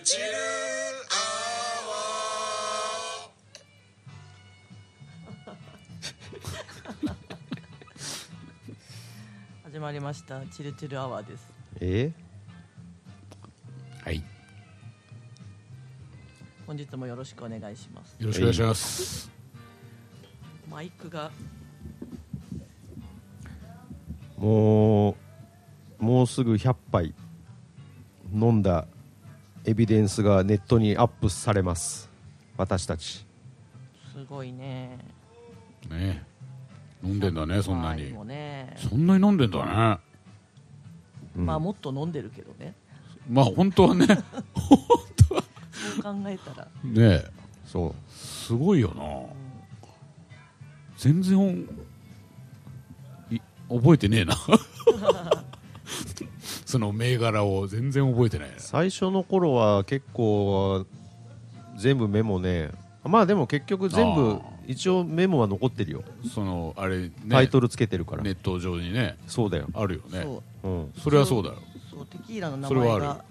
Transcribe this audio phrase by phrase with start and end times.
[0.00, 0.22] ルチル
[9.62, 11.46] 始まりましたチルチルアワーです。
[11.80, 12.10] え？
[14.02, 14.24] はい。
[16.66, 18.16] 本日もよろしくお願いします。
[18.18, 19.30] よろしくお願いします。
[20.70, 21.30] マイクが。
[24.38, 25.14] もう
[26.02, 27.14] もうすぐ100杯
[28.32, 28.86] 飲んだ
[29.70, 32.10] エビデンスがネットにアップされます。
[32.56, 33.24] 私たち。
[34.12, 34.98] すごいね。
[35.88, 36.24] ね
[37.04, 38.12] 飲んでんだねそんなに。
[38.26, 38.74] ね。
[38.76, 39.98] そんなに飲んでんだね。
[41.36, 41.46] うん。
[41.46, 42.74] まあもっと飲んでるけどね。
[43.30, 44.06] まあ本当はね。
[45.72, 47.30] そう考えたら、ねえ。
[47.64, 49.04] そすごいよな。
[50.96, 51.68] 全然
[53.30, 54.34] い覚えてねえな
[56.70, 58.50] その銘柄を全然覚えてない。
[58.58, 60.86] 最初の頃は結構
[61.76, 62.70] 全部メモね。
[63.04, 70.22] まあでも結局全部一応メモは残ってるよ、そのあれねタイトルつけてるから、ネット上にねそうだよ、あるよね。
[70.22, 70.68] そう。
[70.68, 70.92] うん。
[70.96, 71.56] それはそうだよ。
[71.90, 73.04] そうテキーラの名それはある。
[73.04, 73.24] 前が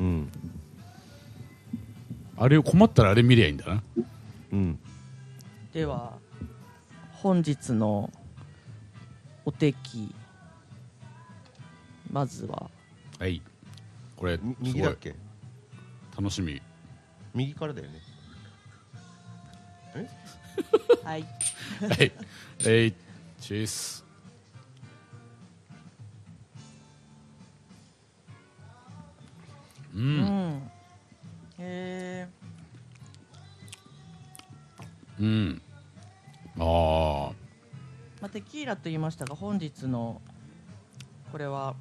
[0.00, 0.32] うん。
[2.36, 3.82] あれを困ったらあれ見りゃいいんだな。
[4.52, 4.78] うん。
[5.72, 6.14] では
[7.12, 8.10] 本日の
[9.44, 10.14] お手き
[12.14, 12.70] まずは。
[13.18, 13.42] はい。
[14.14, 15.16] これ右だっけ？
[16.16, 16.62] 楽しみ。
[17.34, 17.98] 右からだよね。
[21.02, 21.22] はい。
[21.22, 22.12] はい。
[22.66, 22.94] えい
[23.40, 24.04] チース。
[29.92, 30.20] ううん。
[30.20, 30.70] ん
[31.58, 32.28] へえ
[35.18, 35.62] うん。
[36.60, 37.32] ああ
[38.20, 40.22] まあ、テキーラと言いましたが本日の
[41.32, 41.74] これは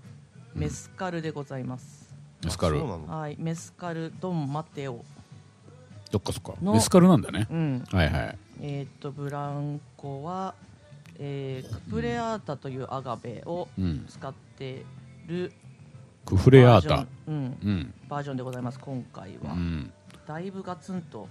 [0.64, 2.10] メスカルでございます、
[2.42, 2.80] メスカル。
[2.82, 5.04] はいメスカルドンマテオ。
[6.10, 6.54] どっかそっか。
[6.62, 7.48] のメスカルなんだね。
[7.52, 7.84] うん。
[7.92, 8.38] はいはい。
[8.62, 10.56] えーっとブランコは、
[11.20, 14.06] えークプレアータというアガベをうん。
[14.08, 14.86] 使って
[15.28, 15.52] る
[16.24, 16.88] クフレアータ。
[16.88, 17.94] バージョン、うん、うん。
[18.08, 19.92] バージョンでございます今回は、うん。
[20.26, 21.28] だいぶガツンと。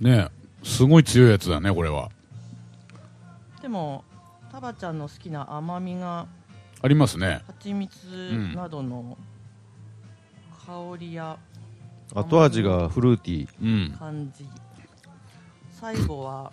[0.00, 0.28] ね
[0.62, 2.10] すごい強いやつだねこれは。
[3.60, 4.04] でも
[4.52, 6.28] タバちゃんの好きな甘みが
[6.80, 7.42] ありますね。
[7.46, 7.96] 蜂蜜
[8.54, 9.16] などの
[10.66, 11.38] 香りや
[12.14, 13.48] 後味がフルーティー。
[13.62, 14.46] うん感じ。
[15.80, 16.52] 最後は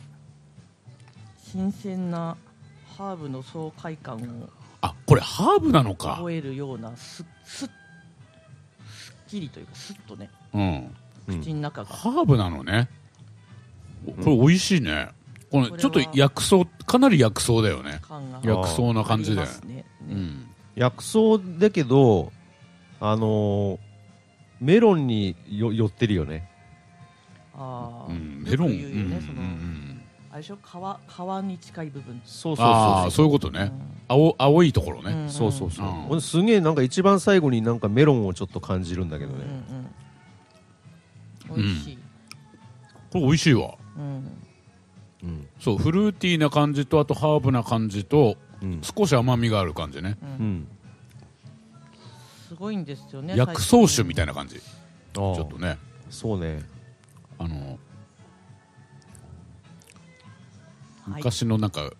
[1.38, 2.36] 新鮮な
[2.98, 4.50] ハーブの爽快感を
[4.82, 6.16] あこれハーブなのか。
[6.18, 7.70] 覚えるようなすっすっ
[9.28, 10.30] きりというかすっとね。
[10.54, 10.62] うん。
[10.62, 10.66] う
[11.34, 12.88] ん口の中が、ハーブなのね。
[14.06, 15.10] これ美味しいね。
[15.52, 18.00] このちょっと薬草かなり薬草だよね。
[18.44, 19.42] 薬草な感じで。
[19.42, 20.48] ねねうん。
[20.76, 21.20] 薬草
[21.60, 22.32] だけど
[23.00, 23.80] あのー
[24.62, 26.50] メロンによ寄ってるよね。
[27.54, 28.44] ああ、うん。
[28.44, 28.70] メロン。
[28.70, 30.02] ね、うんその、うん。
[30.32, 30.58] あれでしょ？
[30.64, 30.68] 皮
[31.12, 32.22] 皮に近い部分。
[32.24, 33.12] そうそうああそう。
[33.12, 33.74] そういうことね。
[34.08, 35.26] 青青いところね。
[35.26, 36.10] んそうそうそう、うん。
[36.10, 39.44] 俺すげえなんか一番最後になんかメロンをちょっと感じるんだけどね、
[41.50, 41.58] うん。
[41.58, 41.98] うん美味しい、
[43.12, 43.76] これ美味しいわ。
[43.98, 44.32] うん。
[45.24, 45.48] うん。
[45.60, 48.36] そうフルーティーな感じとあとハーブな感じとうん
[48.82, 50.18] 少し甘みがある感じね。
[50.22, 50.30] うん。
[50.30, 50.68] うん
[52.48, 54.56] すごいんですよね薬草酒みたいなな感じ。
[54.56, 55.78] ちちょっとね。
[56.10, 56.64] そうね。
[57.38, 57.80] あの
[61.08, 61.92] 昔のなんか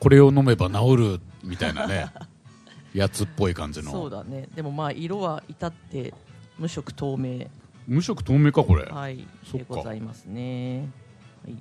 [0.00, 2.06] これを飲めば治るみたいなね
[2.94, 3.90] やつっぽい感じの。
[3.90, 4.48] そうだね。
[4.54, 6.14] でもまあ色は至って
[6.58, 7.46] 無色透明。
[7.86, 8.84] 無色透明かこれ。
[8.84, 9.26] はい。
[9.44, 9.74] そっか。
[9.74, 10.88] でございますね。
[11.44, 11.56] はい、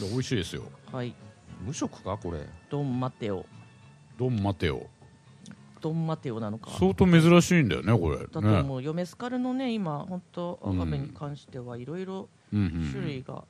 [0.00, 0.64] 美味しいですよ。
[0.92, 1.14] はい、
[1.64, 2.18] 無色か？
[2.18, 2.40] これ。
[2.70, 3.46] ドンマテオ。
[4.18, 4.86] ドンマテオ。
[5.80, 6.70] ドンマテオなのか？
[6.78, 8.18] 相当珍しいんだよねこれ。
[8.18, 8.82] だとね思う。
[8.82, 12.70] よメスカルのね今本当うんアガベに関してはいろいろ種
[13.04, 13.44] 類が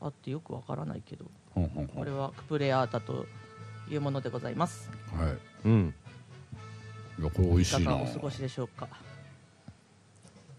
[0.00, 1.96] あってよくわからないけど、ほんほんほん。
[1.96, 3.26] これはクプレアータと
[3.90, 4.90] いうものでございます。
[5.12, 5.36] はい。
[5.64, 5.94] うん。
[7.18, 7.96] いやこれ美味しいな。
[7.96, 8.88] お過ごしでしょうか？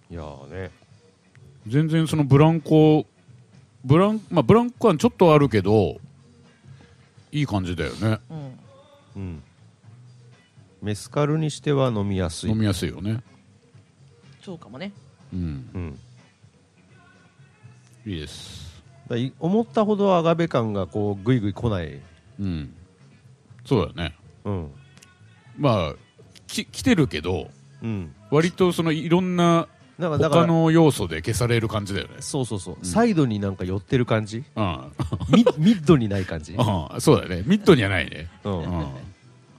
[0.09, 0.71] いやーね。
[1.67, 3.05] 全然そのブランコ
[3.85, 5.97] ブランまあブランコ感ちょっとあるけど
[7.31, 8.19] いい感じだよね。
[8.29, 8.59] うん。
[9.15, 9.43] うん。
[10.81, 12.51] メスカルにしては飲みやすい。
[12.51, 13.21] 飲みやすいよね。
[14.41, 14.91] そうかもね。
[15.33, 15.69] うん。
[15.73, 15.99] うん。
[18.05, 18.83] いいです。
[19.09, 21.99] だい思ったほどアガベ感がこうグイグイ来ない。
[22.39, 22.73] うん。
[23.65, 24.15] そうだね。
[24.45, 24.71] うん。
[25.57, 25.95] まあ
[26.47, 27.49] き来てるけど
[27.83, 28.15] うん。
[28.31, 29.67] 割とそのいろんな
[29.99, 32.15] なんかだから他の要素で消される感じだよね。
[32.21, 34.45] そうそうそう、サイドになんか寄ってる感じ？
[34.55, 34.93] うん。
[35.29, 36.59] ミミッドにない感じ、うん。
[37.01, 37.43] そうだね。
[37.45, 38.29] ミッドにはないね。
[38.45, 38.63] うん。
[38.63, 38.87] うん。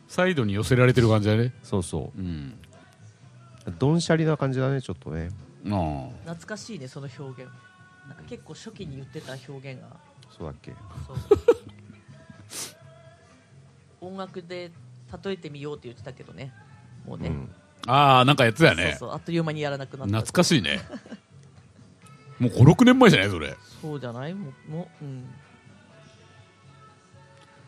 [0.09, 1.53] サイドに寄せられてる感じだね。
[1.63, 2.21] そうそう。
[2.21, 2.55] ん。
[3.79, 5.29] どんしゃりな感じだねちょっとね。
[5.67, 7.53] あ懐かしいねその表現。
[8.09, 9.89] なんか結構初期に言ってた表現が。
[10.37, 10.73] そうだっけ？
[11.07, 11.17] そう。
[14.01, 14.71] 音楽で
[15.23, 16.55] 例えてみようって言ってたけどね。
[17.07, 17.51] もうね、うん
[17.87, 18.97] ああなんかやってたよね。
[18.99, 20.17] そうそうあっという間にやらなくなった。
[20.19, 20.81] 懐かしいね。
[22.39, 23.57] もう56年前じゃないそれ。
[23.81, 24.35] そうじゃない？
[24.35, 25.25] もうもううん。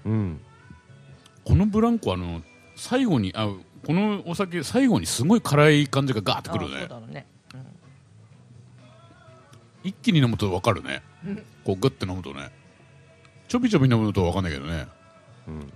[0.05, 0.41] うん。
[1.45, 2.43] このブランコあの
[2.77, 3.49] 最後にあ
[3.87, 7.67] このお酒最後にすごい辛い感じがガーッとくるあそうねね、うん。
[9.85, 11.03] 一気に飲むと分かるね。
[11.65, 12.51] こうグッて飲むとね。
[13.49, 14.87] ちょびちょび飲むと分かんないけどね。
[15.49, 15.73] うん。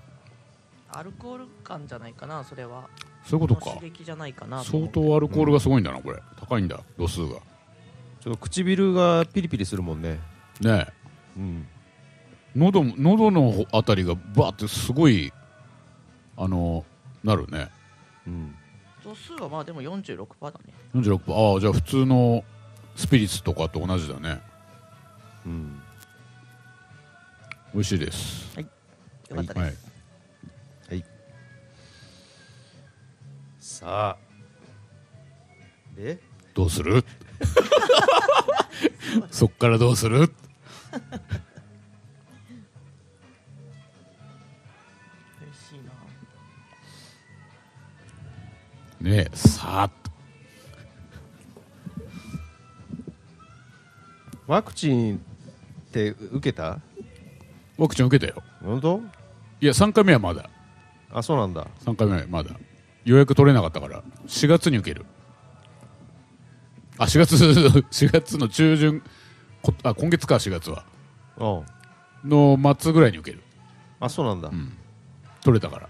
[0.90, 2.88] アルコール感じゃないかなそれは
[3.26, 3.70] そういうことか。
[3.72, 6.22] 刺激じゃないかなと相当アルコールがすごいんだなこれ。
[6.38, 7.40] 高いんだ度数が。
[8.20, 10.20] ちょっと唇がピリピリするもんね。
[10.60, 10.92] ねえ。
[11.36, 11.66] うん。
[12.54, 15.32] 喉も喉のあたりがバーってすごい
[16.36, 16.84] あの
[17.24, 17.68] なるね。
[18.26, 18.54] うん。
[19.04, 20.72] 度数はまあでも46%だね。
[20.94, 22.44] 46ああじゃあ普通の
[22.94, 24.40] スピリッツとかと同じだね。
[25.44, 25.80] うん。
[27.74, 28.56] 美味しいです。
[28.58, 28.64] よ
[29.34, 29.85] かったです、はい
[33.76, 34.18] さあ。
[35.94, 36.18] で？
[36.54, 37.04] どうする？
[39.30, 40.16] そっからどうする？
[40.20, 40.30] 嬉
[45.52, 45.80] しい
[49.04, 49.10] な。
[49.10, 49.84] ねえさあ。
[49.84, 50.10] っと
[54.46, 55.20] ワクチンっ
[55.90, 56.80] て受けた？
[57.76, 58.42] ワクチン受けたよ。
[58.64, 59.02] 本当？
[59.60, 60.48] いや3回目はまだ。
[61.12, 61.66] あそうなんだ。
[61.84, 62.52] 3回目はまだ
[63.06, 64.02] 予約取れなかったから。
[64.26, 65.06] 4月に受ける。
[66.98, 67.36] あ4月
[68.06, 69.02] 4月の中旬。
[69.62, 70.84] こあ今月か4月は。
[71.38, 72.28] うん。
[72.28, 73.42] の末ぐらいに受ける。
[74.00, 74.50] あそうなんだ、
[75.42, 75.88] 取れたから。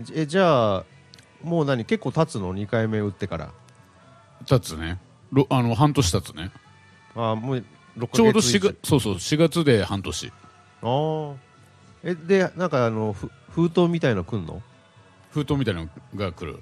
[0.00, 0.84] じえじゃあ
[1.42, 1.84] もう何？
[1.84, 3.52] 結構経つの？2回目打ってから。
[4.46, 4.98] 経つね。
[5.30, 6.50] ろあの半年経つね。
[7.14, 7.64] あもう
[7.98, 10.32] 6ちょうど4ヶ月以上月そうそう4月で半年。
[10.82, 11.34] ああ
[12.02, 14.62] えでなんかあのふ封筒みたいの来んの？
[15.36, 16.60] 封筒みたいなのが来る。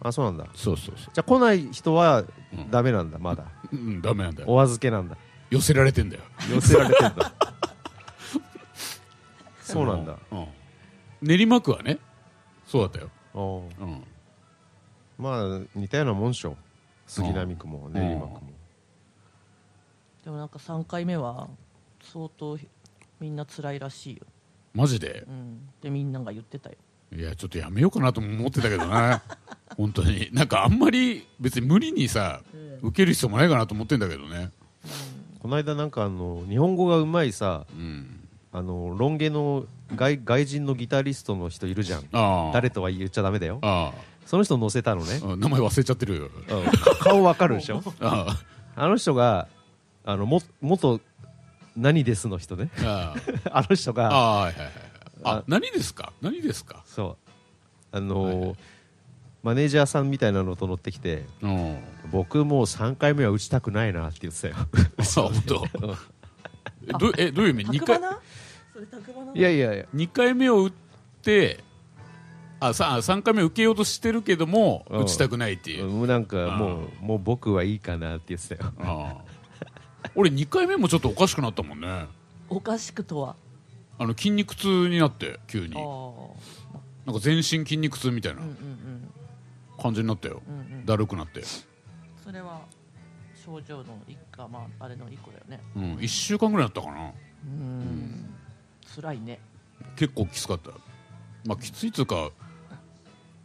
[0.00, 0.46] あそうなんだ。
[0.54, 2.70] そうそうそじゃあ来ない人はうん。
[2.70, 3.44] ダメなんだまだ。
[3.72, 4.48] ううんダメなんだよ。
[4.50, 5.16] お預けなんだ。
[5.50, 6.22] 寄せられてんだよ。
[6.52, 7.32] 寄せられてんだ。
[9.62, 10.18] そうなんだ。
[10.30, 10.46] うん。
[11.22, 11.98] 練馬区はね
[12.66, 14.04] そうだったよ、おうん、
[15.18, 16.56] まあ似たようなもんでしょ。
[17.06, 18.50] 杉並区も練馬区も。
[20.24, 21.48] でもなんか3回目は
[22.00, 22.58] 相当
[23.20, 24.22] みんな辛いらしいよ、
[24.74, 25.24] マジで？
[25.28, 26.76] うん、でみんなが言ってたよ
[27.16, 29.20] いやちょっとやめようかなとも思ってたけどね。
[29.76, 30.28] 本当に。
[30.32, 32.40] なんかあんまり別に無理にさ
[32.82, 34.50] 受ける必要もないかなと思ってんだけどね。
[35.40, 38.18] この間なんかあの日本語がうまいさうん。
[38.54, 39.64] あのロン毛の
[39.96, 42.04] 外外人のギタリストの人いるじゃん。
[42.52, 43.58] 誰とは言っちゃダメだよ。
[43.62, 43.92] あ
[44.26, 45.20] その人乗せたのね。
[45.38, 46.30] 名前忘れちゃってるよ。
[47.00, 47.82] 顔わかるでしょ？
[48.00, 48.26] あ
[48.76, 48.88] あ。
[48.88, 49.48] の人が
[50.04, 51.00] あのも元
[51.76, 52.68] 何ですの人ね。
[52.84, 53.14] あ
[53.68, 54.72] の人がああはいはいはい。
[55.24, 56.12] ああ何ですか？
[56.20, 56.81] 何ですか？
[56.94, 57.16] そ
[57.92, 57.96] う。
[57.96, 58.56] あのーはいはい。
[59.42, 61.78] マネージャーさんみたいなのと乗ってきてうん
[62.12, 64.54] 僕もう3回目は打ちたくないなって言ってたよ。
[64.56, 65.66] あ 本当。
[66.86, 67.98] えどうえどういう意味？2回？
[69.34, 69.86] いやいやいや。
[69.92, 70.72] 二回目を打っ
[71.22, 71.62] て
[72.60, 75.02] あさ3回目受けようとしてるけどもうん。
[75.02, 78.72] 打ちたくないっていう、もうなんかもうもう僕はいいかなって言ってたよ。
[78.78, 79.24] ああ
[80.14, 82.06] 俺2回目もちょっとおかしくなったもんね。
[82.48, 83.34] おかしくとは？
[83.98, 85.74] あの筋肉痛になって急に。
[85.76, 88.42] ああなんか全身筋肉痛みたいな
[89.80, 90.60] 感じになったよ、うんうん。
[90.60, 91.42] うんだるくなって、
[92.24, 92.62] それは
[93.44, 95.60] 症状の一かまああれの一個だよね。
[95.76, 97.12] うん、1週間ぐらいだったかな。
[97.44, 98.34] うん。
[98.94, 99.40] 辛いね。
[99.96, 100.70] 結構きつかった。
[101.44, 102.30] まあきついっつうか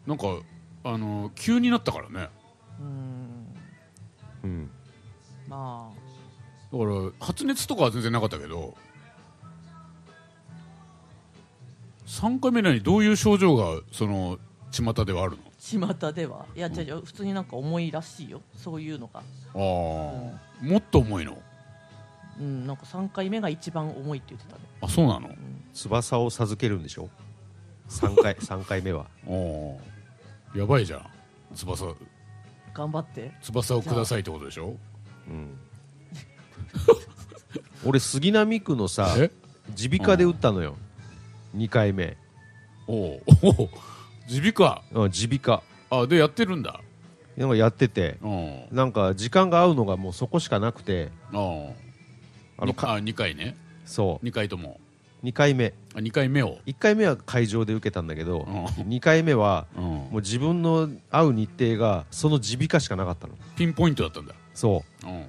[0.05, 0.27] なんか
[0.83, 2.29] あの急になったからね。
[2.79, 3.47] うん。
[4.43, 4.71] うん。
[5.47, 5.91] ま
[6.71, 8.75] だから発熱とかは全然なかったけど
[12.07, 14.39] 3回目なのにどういう症状がその
[14.71, 15.43] 巷ではあるの？
[15.89, 16.45] あ巷では？
[16.55, 17.01] いや違う違う。
[17.05, 18.41] 普通になんか重いらしいよ。
[18.55, 19.19] そういうのが。
[19.19, 19.23] あ
[19.53, 20.33] あ、も
[20.77, 21.37] っと重いの？
[22.39, 24.61] うんなんか3回目が一番重いって言ってたね。
[24.81, 25.29] あそうなの？
[25.73, 27.09] 翼を授けるんでしょ
[27.89, 29.05] ？3回 三回目は。
[29.27, 29.29] あ
[30.55, 31.05] あやばいじゃん。
[31.55, 31.85] 翼。
[32.73, 33.31] 頑張って。
[33.41, 34.75] 翼をくださいってことでしょ？
[35.27, 35.57] うん。
[37.85, 39.31] 俺杉並区のさえ？
[39.77, 40.75] 耳鼻科で打ったのよ
[41.57, 42.17] 2回目。
[42.87, 43.21] おう。
[43.41, 43.69] おう。
[44.29, 46.81] 耳鼻科うん耳鼻科あでやってるんだ。
[47.35, 48.17] なんかやってて。
[48.21, 48.67] うん。
[48.71, 51.09] なんか時間が合うのがもうそこしかなくて。
[51.33, 53.55] あああのかあ2回ね。
[53.85, 54.79] そ2回とも。
[55.23, 55.73] 2回目。
[55.93, 58.65] 2回目を、1回目は会場で受けたんだけど、うん。
[58.65, 59.83] 2回目はうん。
[59.83, 63.33] もう自分の会う日程がその耳鼻科しかなかったの。
[63.55, 64.33] ピンポイントだったんだ。
[64.53, 65.07] そう。
[65.07, 65.09] ん。
[65.09, 65.27] う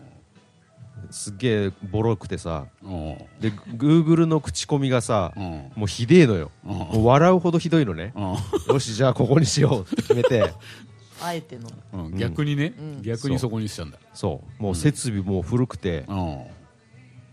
[1.10, 2.66] すっげえボロくてさ。
[2.82, 2.86] う。
[2.86, 5.72] んでグーグルの口コミがさうん。
[5.74, 6.50] もうひでえのよ。
[6.64, 6.70] うん。
[6.72, 8.12] もう笑うほどひどいのね。
[8.14, 8.74] うん。
[8.74, 10.52] よしじゃあここにしようって決めて。
[11.20, 11.68] あえての。
[11.92, 12.16] うん。
[12.16, 13.02] 逆にね、うん。
[13.02, 13.98] 逆にそこにしたんだ。
[14.14, 14.62] そう。
[14.62, 16.04] もう設備も古くて。
[16.08, 16.44] うん。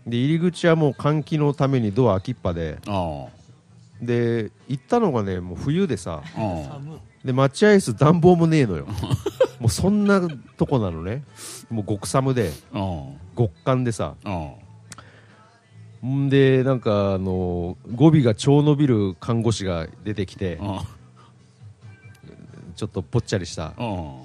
[0.06, 2.78] で入り口はもう換気のためにドア開きっぱで。
[2.86, 3.26] あ
[4.00, 6.22] で行ったのがねもう冬でさ。
[7.24, 8.86] で待合室暖房もねえのよ
[9.58, 10.20] もうそんな
[10.56, 11.22] とこなのね。
[11.70, 12.52] もう極寒で。
[12.72, 13.16] うん。
[13.36, 14.14] 極寒でさ。
[16.02, 16.26] うん。
[16.26, 20.56] んでなんかあの語尾が超伸びる看護師が出てきて。
[20.56, 20.78] うん。
[22.74, 23.72] ちょっとぽっちゃりした。
[23.78, 24.22] うん。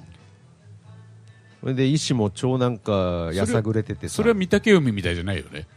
[1.62, 4.16] それで医師も超なんかやさぐれててさ。
[4.16, 5.68] それは御嶽海みたいじゃないよね。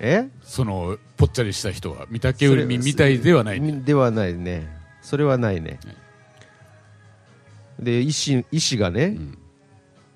[0.00, 0.28] え？
[0.42, 2.06] そのぽっちゃりした人は。
[2.10, 3.80] 御嶽海みたいではないね。
[3.84, 4.66] ではないね。
[5.02, 5.78] それはないね
[7.78, 9.38] で医師医師がねん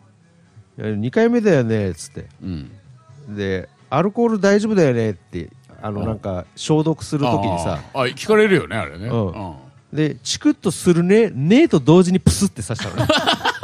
[0.78, 2.26] 「2回目だよね」っつって。
[2.42, 2.70] うん。
[3.28, 5.50] でアルコール大丈夫だよねって
[5.82, 6.06] あのうん。
[6.06, 7.80] なんか消毒するときにさ。
[7.94, 9.10] あ聞かれるよねあれね。
[9.92, 13.08] でチクッとするねねえと同時にプスって刺したのね。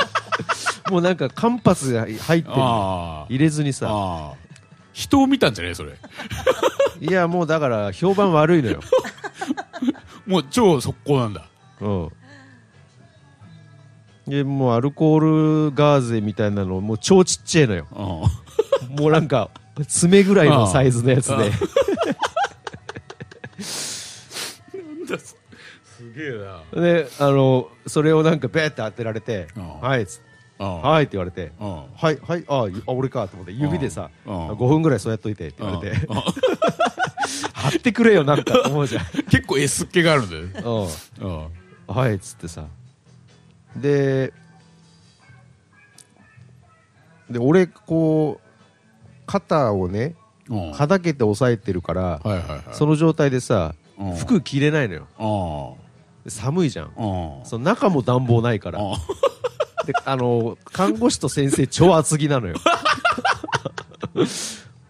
[0.90, 4.34] もうなんか間髪が入って入れずにさ。
[4.94, 5.92] 人を見たんじゃないそれ。
[7.02, 8.80] いやもうだから評判悪いのよ。
[10.24, 11.46] もう超速攻なんだ。
[11.80, 12.08] うん
[14.26, 17.86] でもうアルコールガーゼみたいなのもう超ちっちゃいのよ。
[17.92, 18.96] うん。
[18.96, 19.50] もうなんか
[19.86, 21.36] 爪ぐらいのサイズのやつで。
[21.36, 21.48] なん
[25.06, 25.36] だす
[25.96, 26.62] すげえな。
[26.80, 30.24] であのそれをなんかベーって当てられてうん「はい」っつって
[30.60, 35.96] うんはい」って言われてうん「はいはいああ俺か」と思って指でさ「うん5分ぐらいそうやっといて」って言われて。
[36.06, 36.22] うんうん
[37.54, 39.04] 貼ってくれよなんか思うじゃん。
[39.30, 40.90] 結構 S っ気があるんだよ
[41.86, 42.66] はいっつってさ
[43.76, 44.32] で
[47.30, 48.46] で俺こう
[49.26, 50.14] 肩をね
[50.48, 50.72] うん。
[50.72, 52.62] はだけて押さえてるからはいはいはい。
[52.72, 54.16] その状態でさうん。
[54.16, 55.06] 服着れないのよ。
[55.18, 55.72] あ
[56.24, 56.92] で寒いじゃん。
[57.44, 58.80] その中も暖房ないから。
[58.80, 58.96] あ
[59.86, 62.56] であの看護師と先生超厚着なのよ。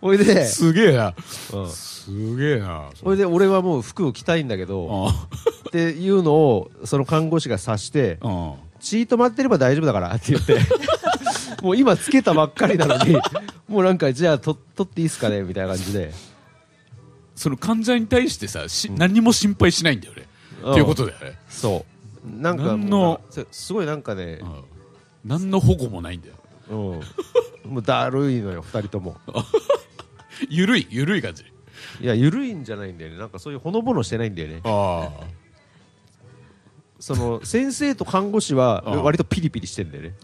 [0.00, 1.14] ほいで、すげえな。
[1.52, 1.70] うん。
[1.70, 5.28] すげえなほいで俺はもう服を着たいんだけどあ
[5.68, 10.58] っていうのをその看護師が察してあ血止まってれば大丈夫だからって言って
[11.62, 13.16] もう今つけたばっかりなのに
[13.68, 16.12] もうなんかじゃあと取っていいっすかねみたいな感じで。
[17.34, 20.26] その患者に対してさし何も心配しないんだよね。
[20.70, 21.38] っていうことだよね。
[21.48, 21.84] そ
[22.24, 22.40] う。
[22.40, 24.64] なんか何のすすごいなんかねうん。
[25.24, 26.34] 何の保護もないんだよ。
[26.70, 27.72] うん。
[27.72, 29.16] もうだるいのよ二人とも。
[30.48, 31.44] ゆるいゆるい感じ。
[32.00, 33.18] いや緩いんじゃないんだよね。
[33.18, 34.60] なんかそういうほのぼのしてないんだよね。
[34.64, 35.10] あ
[37.04, 40.14] その先生と看護師はうん割とピリピリしてんだよね。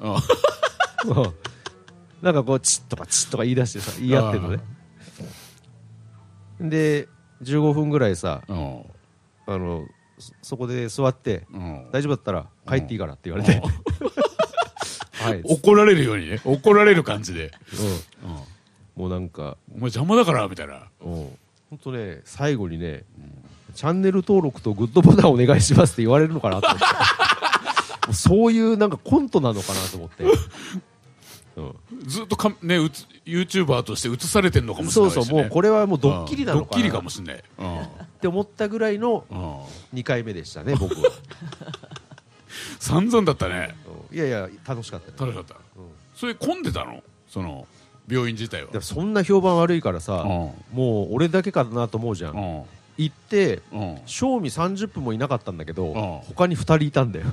[2.23, 4.61] なんかこうチッとかチッとか言い出してさ言い合ってるのね。
[6.59, 7.07] で
[7.43, 9.87] 15分ぐらいさあの
[10.19, 13.61] そそこで座ってうん大丈夫だったら帰っていいからって言われて、
[15.23, 16.41] はい、怒られるようにね。
[16.47, 17.51] 怒られる感じで、
[18.97, 20.89] もうなんか、お前邪魔だからみたいな。
[21.03, 23.05] うん、本当ね最後にね、
[23.71, 26.85] チャンネル登録とグッドボタンお願いしますって言われるのかなと思って。
[28.13, 30.25] そういうなんかコントなのかなと思って、
[31.57, 31.75] うん、
[32.07, 36.67] ずっとか、ね、うつ YouTuber として映されてんのかもしそうれないし、ね、そうもうこれはもうドッキリなのかな。
[36.67, 36.71] うん。
[36.71, 37.79] ドッキリかもしれない、うん。
[37.83, 37.85] っ
[38.21, 41.11] て思ったぐらいのうん、2回目でしたね僕は、
[42.81, 43.75] 散々だったね。
[44.11, 44.15] う。
[44.15, 45.85] んいやいや楽しかったね楽しかった、うん。
[46.15, 47.03] それ混んでたの？
[47.29, 47.67] その
[48.09, 48.83] 病院自体は。
[48.83, 50.29] そんな評判悪いからさ、うん。
[50.73, 52.65] もう俺だけかなと思うじゃん
[53.05, 53.99] 行ってうん。
[54.07, 55.93] 賞味30分もいなかったんだけど、ん。
[56.29, 57.27] 他に2人いたんだよ。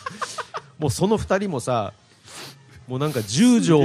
[0.78, 1.94] もうその2人もさ
[2.86, 3.80] もうなんか十条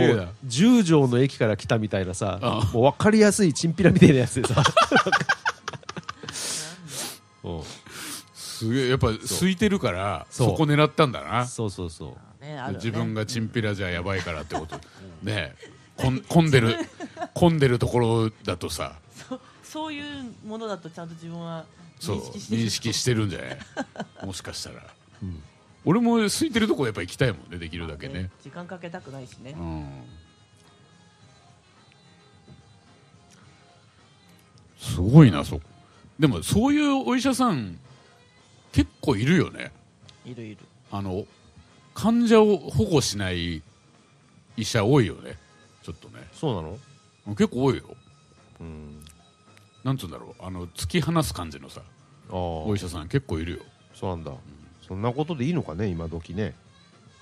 [0.45, 2.49] 十条の駅から来たみたいなさうん。
[2.49, 4.63] もう分かりやすいチンピラみたいなやつでさ。
[7.43, 7.61] うん。
[8.33, 11.45] すげえやっぱ空いてるからそこ狙ったんだな。
[11.45, 12.43] そうそうそう。
[12.43, 14.75] ね自分がチンピラじゃやばいからってこと。
[15.23, 15.81] ねえ。
[15.97, 16.77] こん混んでる
[17.33, 18.93] 混んでるところだとさ
[19.71, 21.65] そそういうものだとちゃんと自分は
[21.99, 22.61] そう認識してる。
[22.63, 23.57] 認識してるんじゃない？
[24.25, 24.83] もしかしたら、
[25.85, 29.51] 俺も空いてるとこやっぱ行きたいもんねできるだけね、時間かけたくないしね。
[29.57, 29.85] うん。
[34.79, 35.59] すごいなそ
[36.19, 37.79] でもそういうお医者さん
[38.71, 39.71] 結構いるよね。
[40.25, 40.57] いるいる。
[40.91, 41.25] あの
[41.93, 43.61] 患者を保護しない
[44.57, 45.37] 医者多いよね。
[45.83, 46.27] ちょっとね。
[46.33, 46.77] そうなの？
[47.35, 47.83] 結構多いよ。
[48.59, 49.03] うん
[49.83, 50.43] なんつうんだろう。
[50.45, 51.81] あの突き放す感じのさ
[52.29, 53.59] お医者さん結構いるよ。
[53.93, 54.31] そうなんだ、
[54.87, 56.55] そんなことでいいのかね今時ね。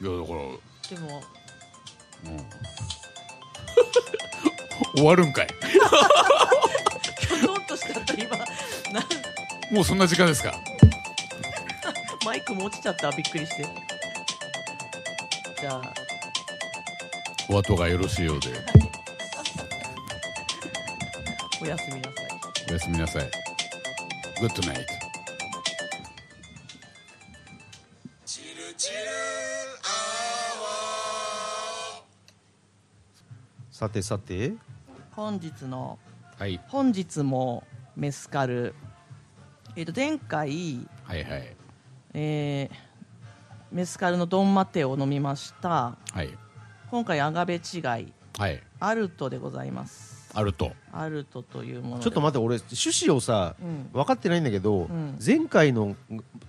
[0.01, 0.39] いやだから、
[0.89, 1.21] でも。
[2.25, 2.39] うん。
[4.95, 5.47] 終わるんかい。
[7.19, 8.45] きょとんとしちゃった今な
[9.71, 10.53] もうそんな時間ですか。
[12.25, 13.11] マイクも落ちちゃった。
[13.11, 13.67] びっくりして。
[15.59, 15.93] じゃあ。
[17.49, 18.49] お後がよろしいようで。
[21.61, 22.28] おやすみなさい
[22.67, 23.31] おやすみなさい。
[24.41, 24.93] グッドナイト
[33.71, 34.53] さてさて。
[35.11, 35.97] 本日の
[36.37, 36.59] はい。
[36.67, 37.63] 本日も
[37.95, 38.73] メスカル。
[39.75, 41.55] えっ、と前回はいはい。
[42.13, 42.89] えー
[43.71, 45.95] メスカルのドンマテを飲みました。
[46.11, 46.35] はい。
[46.89, 47.81] 今回アガベ違い。
[47.81, 48.01] は
[48.49, 48.63] い。
[48.79, 50.71] アルトでございますあると。
[50.91, 53.89] アルトというものでちょっと待って俺趣旨をさうん。
[53.93, 55.17] 分かってないんだけど、ん。
[55.23, 55.95] 前回の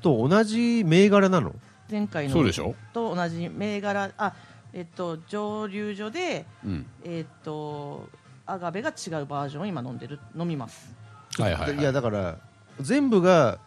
[0.00, 1.54] と同じ銘柄なの？
[1.90, 2.74] 前回のそうでしょ？
[2.92, 4.10] と同じ銘柄。
[4.16, 4.34] あ
[4.72, 6.86] えっと蒸留所でうん。
[7.04, 8.08] えっと
[8.46, 10.92] アガベが違うバージョンを今飲んでる飲みます。
[11.38, 12.38] はいはい、はい、やだから
[12.80, 13.58] 全部が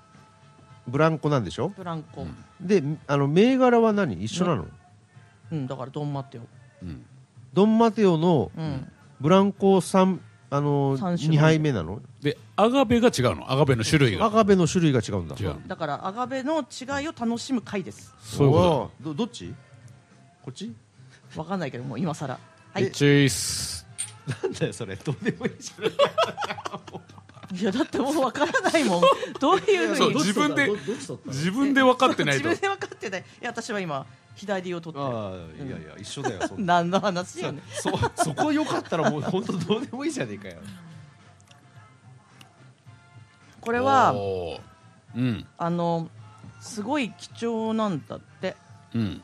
[0.87, 1.69] ブランコなんでしょ？
[1.69, 2.27] ブランコ、
[2.59, 4.21] であの銘柄は何？
[4.21, 4.65] 一緒なの、
[5.51, 6.41] うん、だからドンマテオ、
[6.81, 7.05] うん、
[7.53, 11.37] ドンマテオのうん、ブランコ3あの三種類。
[11.37, 12.01] 2杯目なの？
[12.21, 13.51] でアガベが違うの？
[13.51, 14.25] アガベの種類が。
[14.25, 15.35] アガベの種類が違うんだ。
[15.39, 15.55] 違う。
[15.67, 18.13] だからアガベの違いを楽しむ回です。
[18.21, 19.53] そういうこおーどどっち？
[20.43, 20.71] こっち？
[21.35, 22.33] わかんないけどもう今更。
[22.33, 22.39] は
[22.73, 23.85] といチェイス。
[24.43, 24.95] なんだよそれ。
[24.95, 25.85] どうでもいいじゃん。
[27.55, 29.01] いやだってもうわからないもん。
[29.39, 31.17] どういうふそううに自分でどっち取ったの？
[31.27, 32.49] 自分で分かってないと。
[32.49, 33.21] 自分で分かってない。
[33.21, 34.05] いや私は今
[34.35, 35.07] 左を取って。
[35.07, 36.75] るああいやいや一緒だよそんな。
[36.81, 37.91] 何の話よねそ
[38.23, 40.57] そこよかったらもう本当どうでもいいじゃねえかよ。
[43.61, 44.59] これはおー。
[45.15, 45.45] うん。
[45.57, 46.09] あの
[46.59, 48.55] すごい貴重なんだって。
[48.93, 49.23] うん。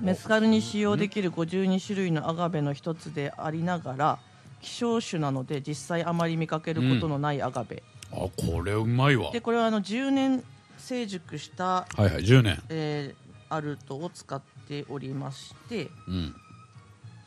[0.00, 4.18] メスカルに使用できる52種類のアガベの一つでありながら
[4.60, 9.30] 希少種なので実際あまり見かけることのないアガベ、あこれうまいわ。
[9.30, 10.44] でこれはあの10年
[10.76, 12.62] 成熟した、はいはい10年。
[12.68, 16.34] えーアルトを使っておりましてうん。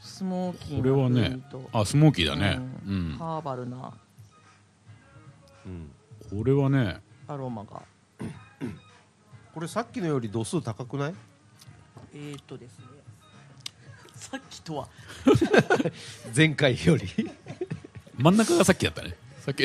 [0.01, 1.39] スモーキーこれはね
[1.73, 2.59] あスモーキーだね。
[2.85, 3.93] ううんん、ハーバルな
[5.65, 5.91] うん。
[6.29, 7.81] これはねアロマが。
[9.53, 11.15] これさっきのより度数高くない？
[12.13, 12.85] えー、とですね。
[14.15, 14.87] さっきとは。
[16.35, 17.07] 前回より。
[18.17, 19.15] 真ん中がさっきやったね。
[19.41, 19.63] さっき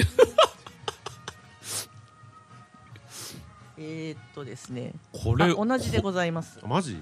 [3.77, 4.93] えー、とですね。
[5.13, 6.59] これあ同じでございます。
[6.67, 6.97] マジ？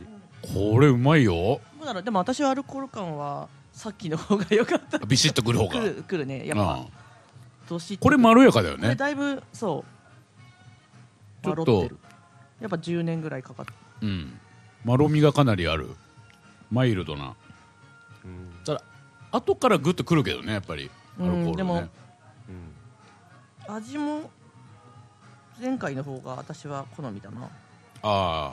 [0.55, 1.61] これうまいよ。
[1.79, 4.99] どうだろうでも私はアルコール感はさっきの方が良かった。
[4.99, 5.73] ビシッとくる方が。
[5.73, 6.47] くるくるね。
[6.47, 6.87] やっぱああ
[7.69, 8.83] どしっとこれまろやかだよね。
[8.83, 9.85] これだいぶそ
[11.43, 11.45] う。
[11.45, 11.65] ちょっと。
[11.65, 11.99] まろってる。
[12.61, 14.39] やっぱ10年ぐらいかかってうん。
[14.85, 15.91] まろみがかなりある。
[16.71, 17.35] マイルドな。
[18.25, 18.53] うん。
[18.65, 18.83] ただ
[19.31, 20.91] 後からグッとくるけどねやっぱり。
[21.21, 21.91] アルコールね、うんでもうん
[23.69, 24.31] 味も
[25.63, 27.45] 前回の方が私は好みだな。
[27.45, 27.49] あ
[28.03, 28.53] あ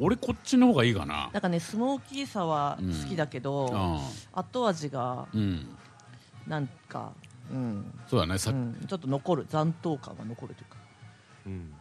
[0.00, 1.28] 俺こっちの方がいいかな。
[1.34, 4.00] なんかねスモーキーさは好きだけど、あ
[4.32, 5.68] 後味があうん。
[6.46, 7.12] なんか、
[7.52, 7.92] うん。
[8.06, 8.38] そうだね。
[8.38, 9.46] さ、うん、ちょっと残る。
[9.50, 10.78] 残党感が残るというか。
[11.46, 11.74] うん。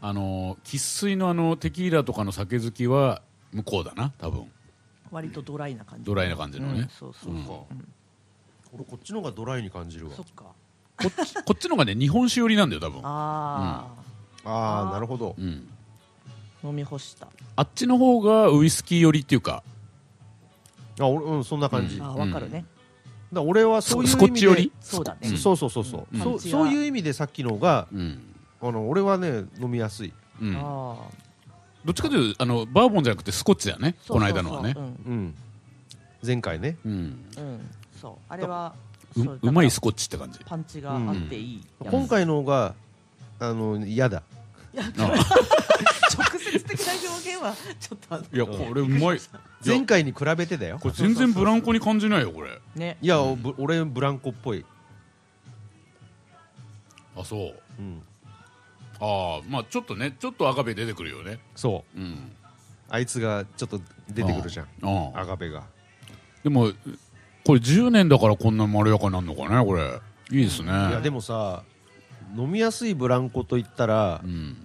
[0.00, 3.20] あの生粋のあのテキーラとかの酒好きは
[3.52, 4.50] 向こうだな多分。
[5.10, 6.06] 割とドライな感じ。
[6.06, 6.80] ドライな感じのね。
[6.80, 7.80] うん、そうそうそう、うん。
[7.80, 7.88] うん。
[8.72, 10.14] 俺こっちの方がドライに感じるわ。
[10.16, 10.46] そっか
[11.10, 13.00] こっちこっちのがね日本酒寄りなんだよ多分。
[13.04, 13.86] あ
[14.44, 15.34] ああなるほど。
[15.38, 15.68] うん。
[16.62, 17.28] あ、飲み干した。
[17.56, 19.62] あっちの方がウイスキー寄りっていうか。
[21.00, 22.00] あ俺うんそんな感じ、うん。
[22.00, 22.64] だかああ分かるね、
[23.32, 24.28] ら俺はそういう意ス味で。
[24.28, 24.72] コッチ寄り？
[24.80, 26.20] そうだね、うんそうそうそうそう、うん。
[26.20, 28.22] そうそういう意味でさっきの方がうん、
[28.62, 30.62] あの俺はね飲みやすい、うん、ああ
[31.84, 34.74] どっちかというとあのバーボンじゃなくてスコッチだよねそうそうそうこの間のはね。
[34.76, 34.84] うん。
[34.84, 35.34] うん、
[36.24, 36.76] 前回ね。
[36.86, 36.92] うん。
[36.92, 38.12] うん、そう。
[38.28, 38.74] あれは
[39.16, 40.38] うまいスコッチって感じ。
[40.38, 42.74] らパンチがあっていい、やつ今回の方が
[43.38, 44.22] あの嫌だ。
[44.74, 44.82] 直
[46.40, 49.20] 接的な表現はちょっといやこれうまい。
[49.64, 50.78] 前回に比べてだよ。
[50.80, 52.60] これ全然ブランコに感じないよこれ。
[52.74, 52.98] ね。
[53.00, 54.64] いや、ぶ俺ブランコっぽい、
[57.16, 57.54] あそう。
[57.78, 58.02] うん、
[59.00, 61.38] ああまあちょっとねちょっと赤ベ出てくるよね。
[61.54, 62.00] そう。
[62.00, 62.32] うん。
[62.88, 64.66] あいつがちょっと出てくるじゃん。
[64.82, 65.20] ああ。
[65.20, 65.64] アガベが。
[66.42, 66.72] でも
[67.44, 70.00] これ10年だからこんなまろやかになるのかねこれ。
[70.30, 70.70] いいですね。
[70.70, 71.62] いやでもさ
[72.36, 74.56] 飲みやすいブランコといったらう、ん。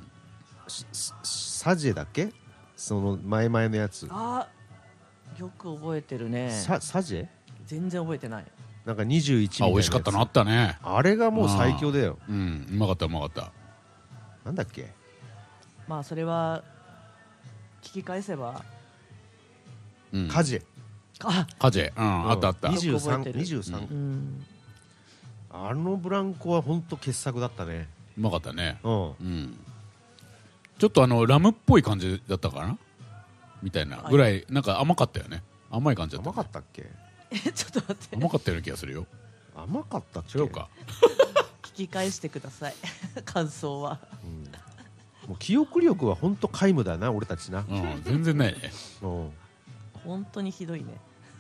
[1.23, 2.31] サジェだっけ？
[2.75, 4.07] その前々のやつ。
[4.09, 4.47] あ
[5.37, 6.51] よく覚えてるね。
[6.51, 7.27] ササジェ
[7.65, 8.45] 全然覚えてない。
[8.85, 9.63] なんか21みたいなやつ。
[9.63, 10.77] あ美味しかったのあったね。
[10.81, 12.17] あれがもう最強だよ。
[12.29, 12.67] うん。
[12.71, 13.51] うまかったうまかった。
[14.45, 14.91] なんだっけ？
[15.87, 16.63] まあそれは
[17.81, 18.63] 聞き返せば。
[20.13, 20.27] うん。
[20.29, 20.63] カジェ
[21.23, 22.29] あカジェうん。
[22.31, 22.69] あったあった。
[22.69, 24.45] うんよく覚えてる2323、うん。
[25.51, 27.87] あのブランコは本当傑作だったね。
[28.17, 28.79] うまかったね。
[28.83, 29.07] うん。
[29.09, 29.57] うん。
[30.77, 32.77] ちょっとあのラムっぽい感じだったかな？
[33.61, 35.43] みたいなぐらいなんか甘かったよね。
[35.69, 36.85] 甘い感じだった甘かったっけ？
[37.31, 38.15] えちょっと待って。
[38.15, 39.05] 甘かったような気がするよ。
[39.55, 40.37] 甘かったっけ？
[40.39, 40.69] 違うか。
[41.63, 42.73] 聞き返してください。
[43.25, 43.99] 感想は。
[45.27, 48.71] もう記憶力は本当皆無だな俺たちな、うん全然ないね。
[49.03, 49.31] うん、
[50.03, 50.87] 本当にひどいね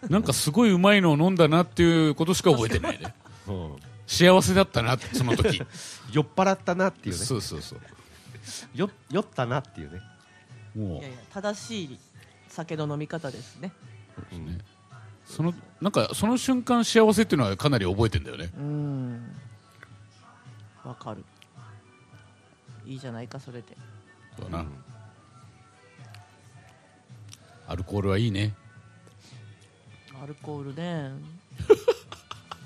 [0.09, 3.13] なんかすごいうまいのを飲んだなっていうことしか覚えてないね。
[3.47, 3.75] うん。
[4.07, 5.61] 幸せだったなってその時。
[6.11, 7.25] 酔っ払ったなっていうね。
[7.25, 7.79] そうそうそう。
[8.73, 10.01] よ酔ったなっていうね、
[10.75, 11.99] もいうやいや正しい
[12.47, 13.71] 酒の飲み方ですね。
[14.31, 14.59] うん
[15.25, 18.49] そのなんかその瞬間幸せっていうのはかなり覚えてんだよね。
[18.57, 19.35] うん。
[20.83, 21.23] わかる。
[22.87, 23.77] いいじゃないかそれで。
[24.39, 24.65] そうだな、
[27.67, 28.55] アルコールはいいね
[30.21, 31.11] アルコールね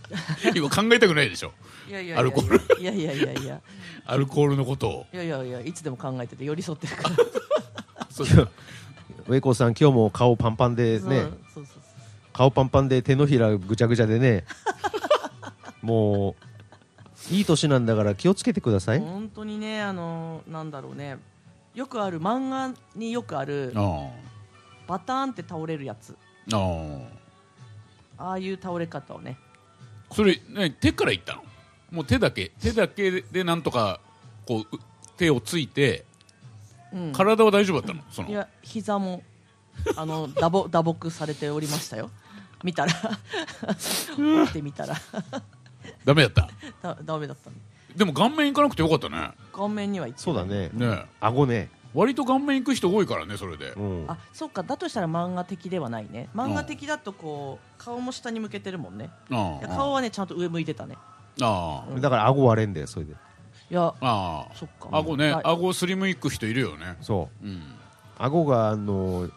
[0.56, 1.52] 今考えたくないでしょ。
[1.88, 2.20] いやいやいや。
[2.20, 3.62] アルコーいやいやいやいや。
[4.06, 5.08] アルコールのことを。
[5.14, 7.16] いやいやいやいつでも考えてて寄り添ってるから。
[8.12, 8.28] そう
[9.28, 11.22] ウェイコーさん今日も顔パンパンでそうね。
[11.22, 11.84] そうそうそう。
[12.34, 14.46] 顔パンパンで手のひらぐちゃぐちゃでね。
[15.82, 16.36] も
[17.32, 19.00] ういい年なんだから気をつけてください。
[19.00, 21.18] 本当にねあのなんだろうね。
[21.74, 24.10] よくある漫画によくあるあ。
[24.88, 26.16] バターンって倒れるやつ。
[26.52, 27.23] ああ
[28.18, 29.38] あああいう倒れ方をね。
[30.12, 31.44] それ何手からいったの？
[31.92, 32.52] もう手だけ。
[32.62, 34.00] 手だけでなんとか
[34.48, 34.80] こうう
[35.18, 36.06] 手をついて
[36.92, 37.12] うん。
[37.14, 38.04] 体は大丈夫だったの？
[38.12, 38.30] その。
[38.30, 39.24] いや膝も
[39.96, 42.10] あの 打撲打撲されておりましたよ。
[42.64, 42.94] 見たら。
[44.18, 44.96] 見てみたら。
[46.06, 46.50] ダメだった？
[46.82, 47.56] だダメだったね
[47.96, 49.32] でも顔面行かなくてよかったね。
[49.52, 50.70] 顔面には行ってそうだね。
[50.74, 53.72] ね顎ね割と顔面行く人多いからねそれで。
[53.72, 54.06] うん。
[54.08, 56.30] あそうかだとしたら漫画的ではないね。
[56.36, 59.10] 漫画的だとこう顔も下に向けてるもんね。
[59.32, 60.98] あいや顔はねちゃんと上向いてたね。
[61.42, 62.02] あうん。
[62.02, 63.14] だから顎割れんだよそれで。
[63.14, 63.16] い
[63.70, 64.48] やああ。
[64.56, 64.90] そっか。
[64.92, 65.42] 顎ねはい。
[65.46, 66.98] 顎スリム行く人いるよね。
[67.02, 67.46] そう。
[67.46, 67.62] うん。
[68.18, 69.30] 顎があの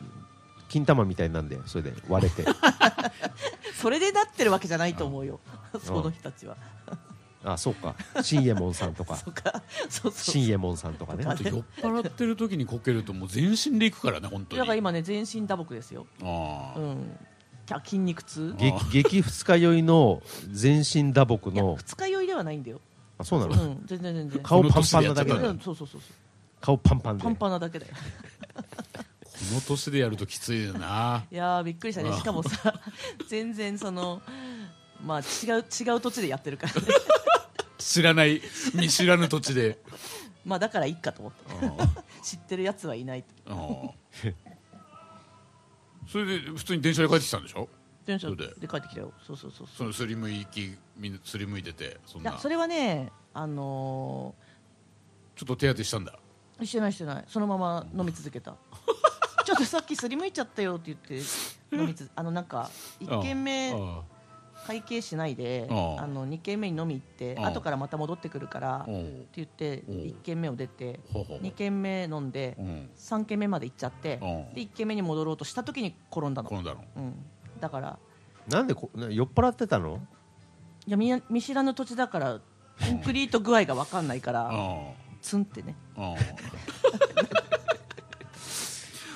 [0.69, 2.45] 金玉みたいなんだよそれで割れて。
[3.75, 5.41] それでなってるわけじゃないと思うよ。
[5.81, 6.57] その人たちは
[7.47, 7.95] あそうか。
[8.23, 9.15] 新右衛門さんとか。
[9.17, 9.63] そうか。
[9.89, 11.25] そうそう新右衛門さんとかね。
[11.25, 11.35] 酔っ
[11.81, 14.59] 払ってる時にこけるともう全身で行くからね本当に。
[14.59, 16.07] だから今ね全身打撲ですよ。
[16.23, 16.79] ああ。
[16.79, 17.17] うん。
[17.65, 18.55] きゃ筋肉痛。
[18.59, 22.81] 激激二日酔いの全身打撲いやの二日酔いではないんだよ。
[23.19, 25.25] あそうなの、うん全然全然顔パンパンなだ。
[25.25, 26.01] けだうんそうそうそう。
[26.01, 26.15] そう
[26.61, 27.23] 顔パンパンで。
[27.23, 27.93] パンパンなだけだよ。
[28.55, 28.61] こ
[29.55, 31.25] の年でやるときついよな。
[31.31, 32.11] いやーびっくりしたね。
[32.11, 32.17] あ。
[32.17, 32.75] しかもさ
[33.29, 34.21] 全然その
[35.05, 36.81] まあ違う違う土地でやってるからね
[37.79, 38.41] 知らない
[38.75, 39.79] 見知らぬ土地で。
[40.45, 41.33] まあだからいいかと思っ
[41.77, 41.89] たあ
[42.23, 43.95] 知ってるやつはいないと。
[44.23, 44.27] あ
[46.09, 47.69] それで普通に電車で帰ってきたんでしょ？
[48.05, 48.55] 電車で。
[48.59, 49.13] で帰ってきたよ。
[49.27, 52.31] そうそうそうそのすりむいきみんなすりむいててそんな。
[52.31, 54.35] ちょいやそれはねあの
[55.43, 56.17] っと手当てしたんだ。
[56.61, 57.25] ーしてないしてない。
[57.29, 58.57] そのまま飲み続けた。
[59.45, 62.69] ちょっとさっきすりむいちゃったよって言って飲みつあのなんか
[63.01, 64.03] 1軒目あ
[64.67, 65.75] 会計しないであ
[66.07, 69.95] の2軒目に飲み行って後からまた戻ってくるからって言っておう。
[69.97, 72.91] 1軒目を出てほうほう2軒目飲んでうん。
[72.97, 76.85] 3軒目まで行っちゃってうんで1軒目に戻ろうとした時に転んだの、転んだの。
[76.97, 77.15] うん、
[77.61, 77.99] だから
[78.49, 80.01] なんでこな酔っ払ってたの？
[80.87, 82.41] いや見や見知らぬ土地だから
[82.87, 84.91] コンクリート具合が分かんないからあ
[85.23, 85.77] ツンってね。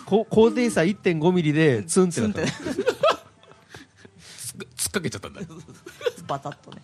[0.06, 2.40] 高低差1.5ミリでツンってなった
[4.90, 5.40] っかけちゃったんだ。
[6.26, 6.82] バタッとね。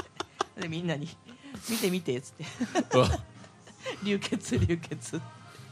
[0.60, 1.08] でみんなに
[1.68, 2.44] 「見て見て」っつって。
[2.98, 3.18] あ
[4.04, 5.20] 流血流血。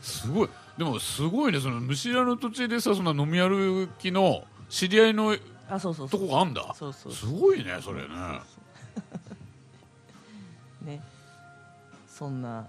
[0.02, 0.48] すごい。
[0.76, 5.36] でもすごいねその見知らぬ土地でさそんな飲み歩きの知り合いの
[5.68, 6.20] あそうそうそう。
[6.20, 6.74] とこがあんだ。
[6.74, 8.08] そうそうすごいねそれね。
[10.82, 11.02] ね。
[12.08, 12.66] そんな。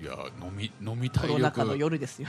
[0.00, 1.32] いや飲み飲みコ体力。
[1.34, 2.28] ロナ禍の夜ですよ。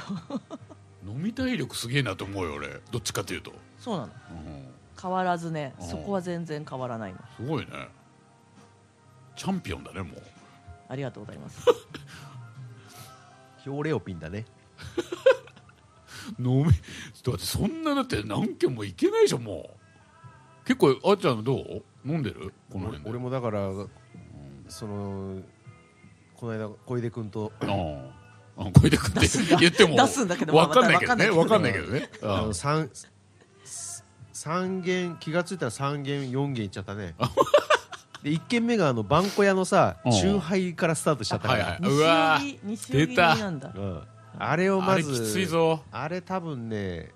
[1.08, 2.80] 飲み体力すげえなと思うよ俺。
[2.92, 4.14] どっちかというと、そうなの。
[4.32, 4.71] うん、
[5.02, 5.88] 変わらずねうん。
[5.88, 7.20] そこは全然変わらないの。
[7.38, 7.72] すごいね。
[9.36, 10.22] チャンピオンだねもう。
[10.88, 11.66] ありがとうございます。
[13.64, 14.46] ヒョウレオピンだね。
[16.40, 16.70] 飲みだ
[17.34, 19.70] ってそんなだって何軒も行けないでしょも
[20.64, 20.66] う。
[20.66, 21.84] 結構あっちゃんどう？
[22.06, 22.54] 飲んでる？
[22.72, 23.10] この俺辺で。
[23.10, 23.72] 俺もだから
[24.68, 25.42] その
[26.36, 27.52] この間小出君と。
[27.62, 28.22] ああ。
[28.58, 29.28] あこれで食って
[29.60, 31.28] 言っても出すんだけど分かんないけどね。
[31.28, 32.10] まあ分かんわかんないいけどね。
[32.22, 32.90] あのあ三
[34.42, 37.14] 3軒気がついたら3軒4軒行っちゃったね。
[38.24, 40.12] で1軒目があのバンコ屋のさうん。
[40.12, 41.82] チューハイからスタートしちゃったから、はいはい。
[41.82, 43.36] 西うわ荻西荻出た。
[43.36, 43.72] なんだ。
[43.76, 44.02] うん、
[44.40, 45.82] あれをまずあれきついぞ。
[45.92, 47.12] あれ多分ね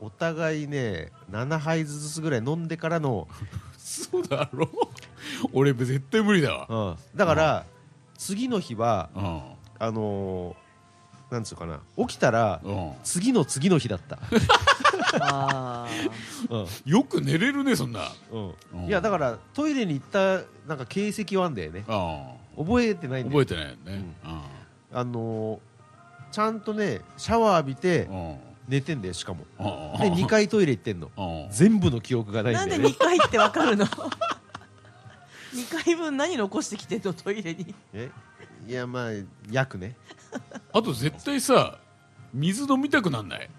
[0.00, 3.26] お互いね7杯ずつぐらい飲んでからの、
[3.76, 4.68] そうだろ
[5.52, 6.66] 俺絶対無理だわ。
[6.68, 7.64] うん、だから、
[8.16, 9.42] 次の日はうん。
[9.80, 10.61] あのー
[11.32, 12.92] なんつうかな起きたらうん。
[13.02, 14.18] 次の次の日だった、
[16.50, 18.12] うんよく寝れるね、そんな。
[18.30, 22.64] うんうんいやだからトイレに行ったなんか形跡はあんだよねうん。
[22.66, 24.04] 覚えてないんだよ覚えてないよね。
[24.92, 25.58] あのー
[26.32, 28.30] ちゃんとねシャワー浴びてうん。
[28.30, 28.38] うん。
[28.68, 29.66] 寝てんだよしかもうん。
[30.00, 31.48] で2回トイレ行ってんのうん。
[31.50, 37.74] 全部の記憶がないんなんでだよね2回ってわかるの？2回分何残してきてんのトイレに？
[37.92, 38.10] え？
[38.68, 39.10] いやまあ
[39.50, 39.96] 約ね
[40.72, 41.78] あと絶対さ、
[42.32, 43.50] 水飲みたくなんない？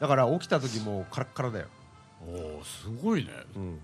[0.00, 1.66] だから起きた時もうカラッカラだよ、
[2.20, 3.30] おおすごいね。
[3.56, 3.80] うん、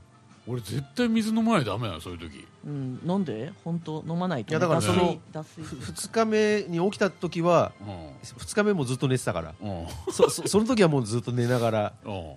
[0.46, 2.46] 俺絶対水飲まないとダメなの、そういう時。
[2.66, 3.52] うんなんで？
[3.64, 4.04] 本当？
[4.06, 5.20] 飲まないと、いやだから脱その水？
[5.32, 7.88] 脱水2日目に起きた時はうん。
[8.22, 9.86] 2日目もずっと寝てたからうん。
[10.12, 12.34] そそその時はもうずっと寝ながらうん。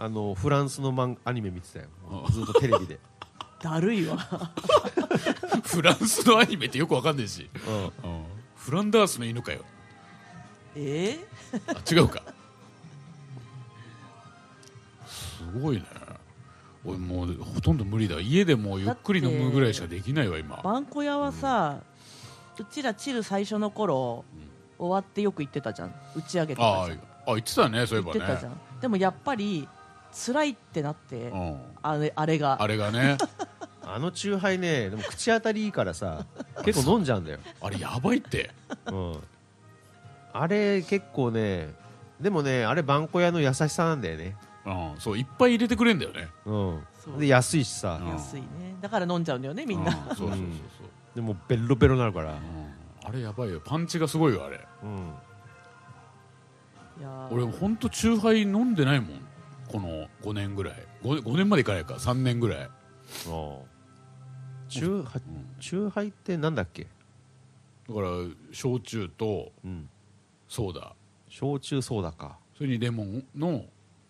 [0.00, 3.00] あのフランスのマンアニメ見てたようんずっとテレビで、
[3.60, 4.16] だるいわ
[5.64, 7.50] フランスのアニメってよくわかんないし。
[7.66, 7.70] う
[8.06, 8.24] ん、うん。
[8.68, 9.60] フランダースの犬かよ。
[10.76, 11.16] え？
[11.68, 12.22] あ、違うか。
[15.06, 15.84] すごいね。
[16.84, 18.20] 俺もうほとんど無理だ。
[18.20, 20.62] 家でもうゆっくり飲むぐらいしかできないわ、今ー、。
[20.62, 21.78] バンコ屋はさ、
[22.58, 24.26] うちらチル最初の頃、
[24.78, 26.88] 終わってよく行ってたじゃん打ち上げとかああ、あ、
[27.28, 28.50] 言ってたね、そういえばね。
[28.82, 29.66] でもやっぱり
[30.12, 31.58] 辛いってなって、うん。
[31.80, 33.16] あれあれがあれがね、
[33.90, 36.26] あのチューハイねでも口当たりいいからさ
[36.64, 38.50] 結構飲んじゃうんだよ、あれやばいって。
[38.86, 39.20] うん、
[40.32, 41.74] あれ結構ね
[42.20, 44.94] でもねあれバンコ屋の優しさなんだよね、うん。
[44.98, 46.28] そう、いっぱい入れてくれんだよね。
[46.44, 50.38] うんそうで安いしさ、うん安いねだから飲んじゃうんだよねみんな、うんそうそうそうそう。
[51.14, 52.38] でもベロベロになるから、うん
[53.04, 53.60] あれやばいよ。
[53.64, 54.60] パンチがすごいよ、あれ。
[54.82, 54.98] うん、
[57.00, 59.20] いやー俺ほんとチューハイ飲んでないもん。
[59.66, 60.74] この5年ぐらい。
[61.02, 62.58] 5, 5年までいかないか、3年ぐらい。
[62.64, 62.68] あ
[64.68, 66.86] あチューハハイってなんだっけ、
[67.88, 68.08] だから、
[68.52, 69.88] 焼酎とうん、
[70.48, 70.92] ソーダ。
[71.28, 72.36] 焼酎ソーダか。
[72.56, 73.64] それにレモンの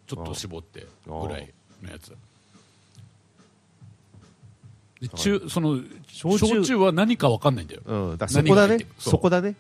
[0.07, 2.16] ちょっと絞ってぐらいのやつ。
[5.01, 5.77] で中その
[6.09, 7.83] 焼焼酎酎は何か分かんないんだよ。
[7.85, 8.16] うん。
[8.16, 9.12] だからそこだね何が入ってるそう。
[9.12, 9.55] そこだね、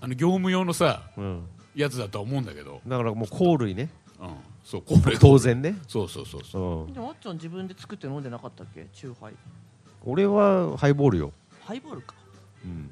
[0.00, 3.88] あの業務用のさうん、やつだとは思うんだけど、だからもう香類ね。
[4.20, 4.28] うん、
[4.64, 6.84] そうこれ当然ね、そうそうそうそう。
[6.86, 8.86] うん、でもあっちゃん自分で作って飲んでなかったっけ？
[8.92, 9.34] チューハイ
[10.04, 12.14] 俺はハイボールよ、ハイボールか。
[12.64, 12.90] うん、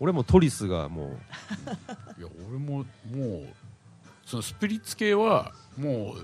[0.00, 1.16] 俺もトリスがも
[2.18, 2.84] いや俺もも
[3.42, 3.46] う
[4.24, 6.14] そのスピリッツ系はも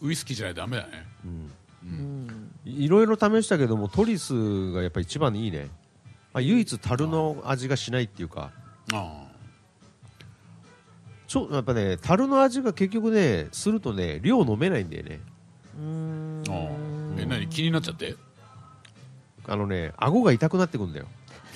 [0.00, 1.06] うウイスキーじゃないとダメだね。
[1.24, 1.50] う、うん、う
[1.82, 2.26] うん。
[2.26, 5.68] んいろいろ試したけどもトリスがやっぱり一番いいね、
[6.32, 8.50] まあ、唯一樽の味がしないっていうか。
[8.92, 9.26] あ
[11.26, 15.20] ちょやっぱね樽の味が結局ねするとね量飲めないんだよね。
[15.78, 16.56] うーんああ
[17.18, 17.20] あ。
[17.22, 17.46] え何？
[17.48, 18.16] 気になっちゃって？
[19.46, 21.06] あのね顎が痛くなってくんだよ。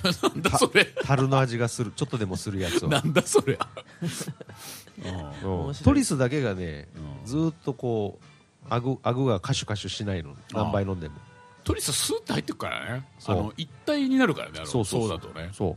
[0.22, 0.84] なんだそれ。
[1.04, 1.92] 樽の味がする。
[1.96, 3.58] ちょっとでもするやつは、なんだそれ。
[5.42, 5.50] うん。
[5.50, 5.74] 面白い。
[5.84, 7.26] トリスだけがねうん。
[7.26, 10.36] ずーっとこう顎顎がカシュカシュしないの。
[10.52, 11.16] 何杯飲んでも。
[11.62, 13.08] トリススーって入ってくからね。
[13.18, 13.38] そう。
[13.38, 15.18] あの一体になるからねあのそうそうそう。
[15.18, 15.48] だとね。
[15.52, 15.76] そう。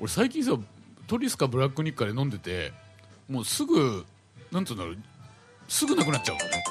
[0.00, 0.52] 俺最近さ
[1.06, 2.72] トリスかブラックニッカで飲んでて
[3.28, 4.04] もうすぐ
[4.50, 4.98] なんつうんだろう
[5.68, 6.64] すぐなくなっちゃうのね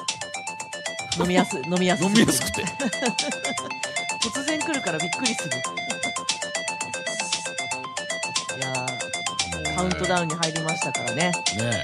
[1.18, 2.06] 飲みやすい飲みやすい。
[2.06, 2.64] 飲みやすくて。
[4.20, 5.56] 突然来るからびっくりする。
[8.58, 11.30] いやーカウントダウンに入りましたからね。
[11.56, 11.82] ね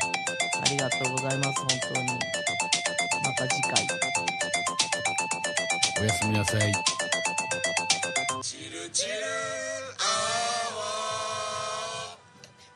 [0.60, 2.06] ありがとうございます本当に。
[3.24, 3.86] また次回。
[6.00, 6.72] おやすみなさい。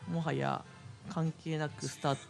[0.08, 0.62] もはや
[1.10, 2.20] 関係なくスタート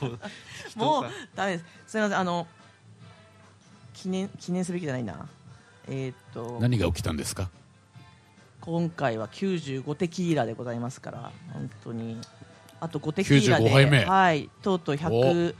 [0.76, 1.64] もうダメです。
[1.88, 2.18] すみません。
[2.18, 2.46] あの
[3.94, 5.28] 記念記念すべきじゃないな。
[5.88, 7.50] えーっと何が起きたんですか？
[8.60, 12.20] 今回は95テキーラでございますから本当に。
[12.80, 14.04] あと5テキーラで95杯目。
[14.04, 14.50] はい。
[14.62, 14.98] とうとうお。
[14.98, 15.54] 100,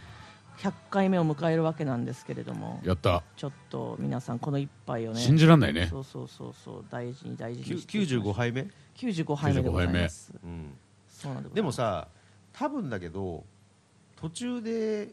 [0.59, 3.23] 100回目を迎えるわけなんですけれどもやった。
[3.37, 5.87] ちょっと皆さんこの一杯をね信じらんないね。
[5.87, 8.23] そうそうそうそう大事に大事にしていきましょう。
[8.23, 10.33] 95杯目、95杯目でございます。
[10.45, 10.73] うん、
[11.09, 11.77] そうなんでございます。
[11.79, 12.09] でもさ
[12.53, 13.45] 多分だけど
[14.21, 15.09] 途中で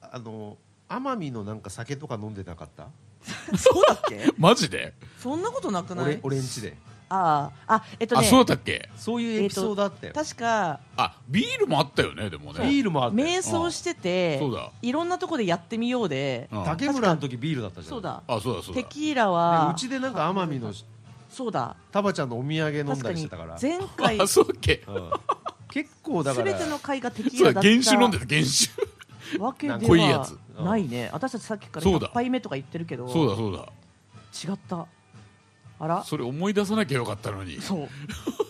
[0.00, 0.56] あの
[0.88, 2.88] 奄美のなんか酒とか飲んでなかった？
[3.56, 4.26] そうだっけ？
[4.38, 4.92] マジで？
[5.18, 6.20] そんなことなくない？
[6.22, 6.76] 俺俺んちで。
[7.08, 7.74] ああ。
[7.76, 8.88] あえっとあねそうだったっけ？
[8.96, 12.66] そういうエピソードあったよ、確かあビールもあったよねでもね。
[12.68, 13.26] ビールもあったよ。
[13.26, 14.70] 瞑想しててそうだ。
[14.82, 16.48] いろんなとこでやってみようで。
[16.52, 18.82] うん竹村の時ビールだったじゃんそうだあそうだそうだ。
[18.82, 20.72] テキーラではうちでなんか奄美の
[21.30, 21.76] そうだ。
[21.92, 23.58] タバちゃんのお土産飲ん確かにだりしてたから。
[23.60, 24.82] 前回 あそうだっけ？
[24.86, 25.10] うん
[25.74, 28.70] 結構だから全ての回がテキーラだっだ原酒飲んでたた原酒。
[29.40, 30.38] わけで濃いやはつ。
[30.56, 31.10] ないね。
[31.12, 32.06] 私たちさっきからそうだ。
[32.06, 33.08] 100杯目とか言ってるけど。
[33.08, 33.66] そうだそうだ。
[34.52, 34.86] 違った。
[35.80, 36.04] あら？
[36.04, 37.60] それ思い出さなきゃよかったのに。
[37.60, 37.88] そう。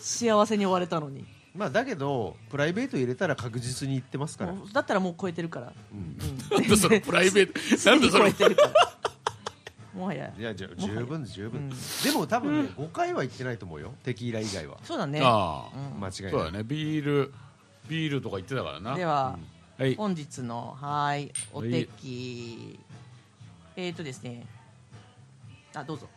[0.03, 1.25] 幸せに終われたのに。
[1.55, 5.99] まあだけどプライベート入れたら確実に行ってますから、もうだったらもう超えてるから、うん。
[5.99, 7.91] うん、なんだそのプライベート。
[7.91, 8.94] なんだその超えてるから
[9.95, 10.33] もはや。
[10.37, 11.71] いや十分十分、うん。
[11.71, 13.95] でも多分ね、5回は行ってないと思うよ。
[14.03, 14.79] テキーラ以外は。
[14.83, 15.21] そうだね。
[15.23, 15.95] ああ。
[15.95, 16.01] うん。
[16.01, 16.31] 間違いない。
[16.33, 16.63] そうだね。
[16.65, 17.33] ビール
[17.89, 18.97] ビールとか言ってたからな。
[18.97, 19.39] では、
[19.79, 19.95] はい。
[19.95, 22.79] 本日のはいおてき。
[23.77, 24.47] えっ、ー、とですね。
[25.75, 26.09] あどうぞ。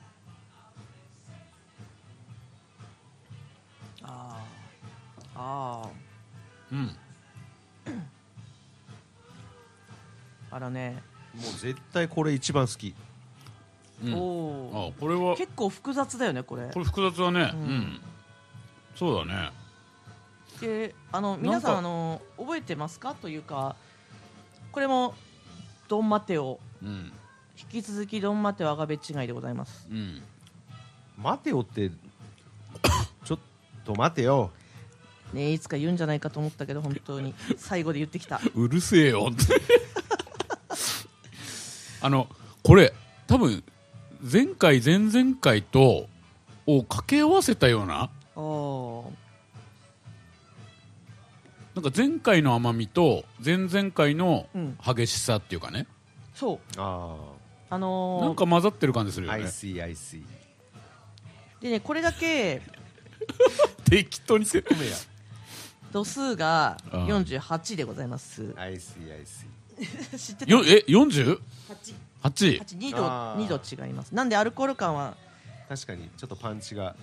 [4.03, 5.39] あー。
[5.39, 5.89] あ
[6.71, 6.79] うん。
[6.79, 6.95] ー
[10.49, 11.03] あらね、
[11.35, 12.95] もう絶対これ一番好き
[14.03, 14.13] うん。
[14.13, 15.35] おおあこれは。
[15.35, 16.67] 結構複雑だよねこれ。
[16.73, 17.51] これ複雑だね。
[17.53, 17.63] ううん。
[17.79, 18.01] ん
[18.95, 19.51] そうだね。
[20.61, 23.13] であの皆さなんあの覚えてますか？
[23.15, 23.75] というか
[24.71, 25.13] これも
[25.87, 27.11] ドンマテオうん。
[27.59, 29.87] 引き続きドンマテオアガベ違いでございます。
[29.89, 30.21] うん。
[31.17, 31.89] 待てよって
[33.25, 33.39] ちょっ
[33.85, 34.51] と待てよ。
[35.33, 37.33] ねいつか言うんじゃないかと思ったけど本当に。
[37.57, 38.39] 最後で言ってきた。
[38.55, 39.59] うるせえよって
[42.01, 42.27] あの
[42.63, 42.93] これ
[43.25, 43.63] 多分
[44.21, 46.07] 前回前々回と
[46.65, 48.09] を掛け合わせたような
[51.75, 54.77] なんか前回の甘みと前々回のうん。
[54.83, 55.85] 激しさっていうかね、
[56.33, 56.59] そう。
[56.77, 57.15] あ
[57.69, 58.23] あのー。
[58.25, 60.23] なんか混ざってる感じするあよ I ね see I see
[61.61, 62.61] でねこれだけ
[63.85, 64.95] 適当にせ米や。
[65.91, 67.05] 度数がうん。
[67.05, 68.53] 48でございます。
[68.57, 69.47] I see I see
[70.17, 70.51] 知ってた？
[70.51, 71.39] よえ 48?
[72.23, 73.45] 8 2度あー。
[73.45, 74.13] 2度違います。
[74.13, 75.15] なんでアルコール感は
[75.69, 76.95] 確かにちょっとパンチが。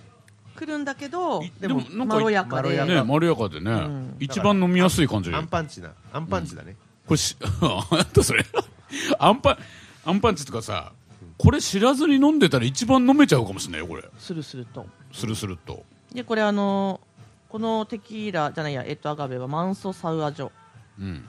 [0.55, 2.69] くるんだけどでもなんかまろやかで。
[2.69, 2.93] まろやか。
[2.93, 4.15] ねまろやかでね、ん。
[4.19, 5.33] 一番飲みやすい感じ。
[5.33, 6.75] アンパンチなアンパンチだね、
[7.05, 8.45] これしなんだそれ。
[9.19, 9.57] アンパン
[10.05, 10.93] アンパンチとかさ
[11.37, 14.03] これ知らずに飲んでたら一番飲めちゃうかもしれないよこれ。
[14.17, 14.85] スルスルと。
[15.11, 15.83] スルスルっと。
[16.13, 17.01] でこれあの
[17.49, 20.51] このテキーラじゃないやえっとアガベはマンソサウアジョ
[20.99, 21.25] うん。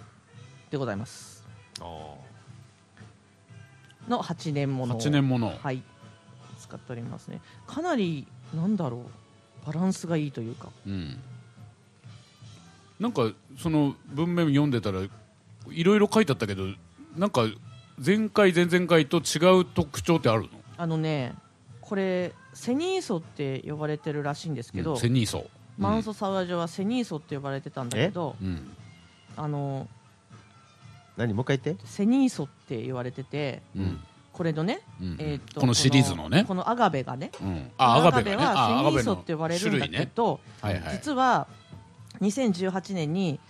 [0.71, 1.45] でございます。
[1.81, 1.85] あ
[4.09, 5.83] の8年ものを8年ものはい
[6.59, 7.41] 使っておりますね。
[7.67, 10.69] かなりなんだろうバランスがいいというか。
[10.87, 11.19] うん
[12.99, 16.65] なんかその文面読んでたらいろいろ書いてあったけど
[17.15, 17.43] なんか
[18.03, 20.49] 前回前々回と違う特徴ってあるの？
[20.79, 21.35] あのね
[21.83, 25.45] これセニーソって呼ばれてるらしいんですけど、うんセニーソ
[25.77, 28.71] マンソサウアジョはセニーソって呼ばれてたんだけどうん
[29.37, 29.89] あの
[31.17, 31.87] 何もう一回言って。
[31.87, 34.01] セニーソって言われててうん。
[34.33, 36.45] これのね、うんえーとこのシリーズのね。
[36.47, 37.31] このアガベがね。
[37.41, 37.71] うん。
[37.79, 38.45] あアガベがね。
[38.45, 39.99] あはセニーソアガベのって呼ばれるんだ種類ね。
[40.07, 40.93] けど、はいはい。
[40.93, 41.47] 実は
[42.21, 43.41] 2018年に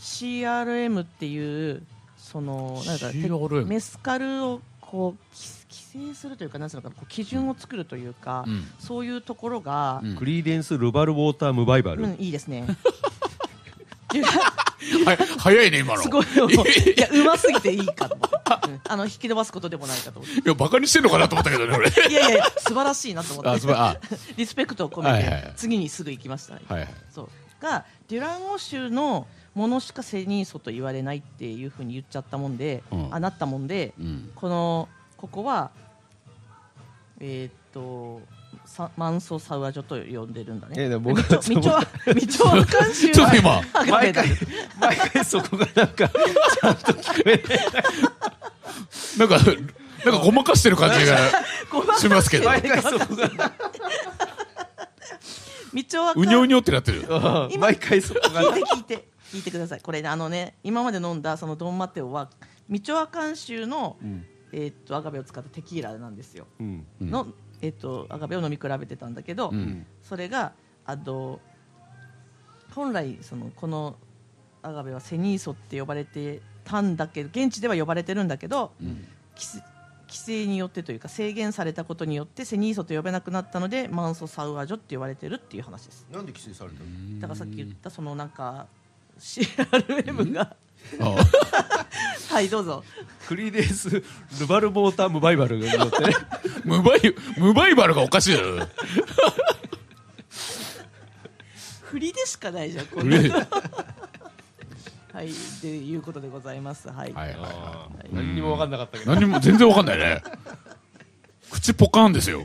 [0.00, 1.82] CRM っていう
[2.16, 8.64] そのなんか CRM メスカルをこう規規制するというかなんつうのかなこう基準を作るというか、うん。
[8.78, 10.16] そういうところが、うん。
[10.16, 12.64] クリーデンス・ルバル・ウォーター・ムバイバル、うん、いいですね。
[15.04, 16.48] はい早いね今のすごいよ。
[16.50, 16.54] い
[16.96, 18.68] や、うますぎていいかと思って。
[18.68, 20.40] うんあの、引き伸ばすことでもないかと思って。
[20.40, 23.72] いやバカにしてんのかなと思ったけどね俺いやいやいや、素晴らしいなと思って。
[23.74, 23.96] あ
[24.36, 26.60] リスペクトを込めて、はいはいはい次にすぐ行きましたね。
[26.68, 27.28] はいはいそう。
[27.62, 35.70] が、デュランゴ州のものしかセニーソと言われないっていうふうに言っちゃったもんで、うんあなったもんで、うんこの、ここは、
[37.20, 38.20] えーっと、
[38.74, 40.74] サマンソサウアジョと呼んでるんだね。
[40.76, 44.26] えでも僕みちょ、みちょは、みちょは監修ちょっと今毎回
[44.80, 47.58] 毎回そこがなんかちゃんと聞こえない
[49.16, 49.38] なんか
[50.04, 51.16] なんかごまかしてる感じが
[51.98, 52.46] しますけど。
[52.46, 53.52] 毎回そこが。
[55.72, 57.06] みちょはうにょうにょってなってる。
[57.08, 58.42] うん毎回そこが。
[58.42, 59.80] 聞いて聞いて聞いてください。
[59.82, 62.28] これねあのね今まで飲んだそのドンマテオは
[62.68, 64.26] ミチョアカン州の、うん。
[64.52, 66.86] えーっとアガベを使ったテキーラなんですよ、うん。
[67.00, 67.10] うん。
[67.10, 67.28] の、
[67.64, 69.86] えーっとアガベを飲み比べてたんだけど、うん。
[70.02, 70.52] それが
[70.84, 71.40] あの
[72.74, 73.96] 本来そのこの
[74.62, 79.06] アガベはセニーソって呼ばれてたんだけど現地では呼ばれてるんだけど、うん。
[80.06, 86.06] 規制によってというか制限されたことによってセニーソと呼べなくなったのでマンソサウアジョって言われてるっていう話です。
[86.12, 87.20] なんで規制されたの？
[87.20, 88.66] だからさっき言ったそのなんか
[89.18, 90.56] CRM が、
[91.00, 91.16] あ
[92.34, 92.82] はいどうぞ。
[93.28, 94.02] クリーデンス・ル
[94.48, 95.84] バル・ウォーター・ムバイバルってね。
[96.64, 97.00] ムバイ
[97.38, 98.66] ムバイバルがおかしいだろ。
[101.82, 103.30] 振りでしかないじゃんこうれ
[105.12, 106.88] はいっていうことでございます。
[106.88, 109.06] はい、はいはいは何にも分かんなかったけい。
[109.06, 109.12] ど。
[109.12, 110.20] 何にも全然わかんないね。
[111.52, 112.42] 口ポカーンですよ。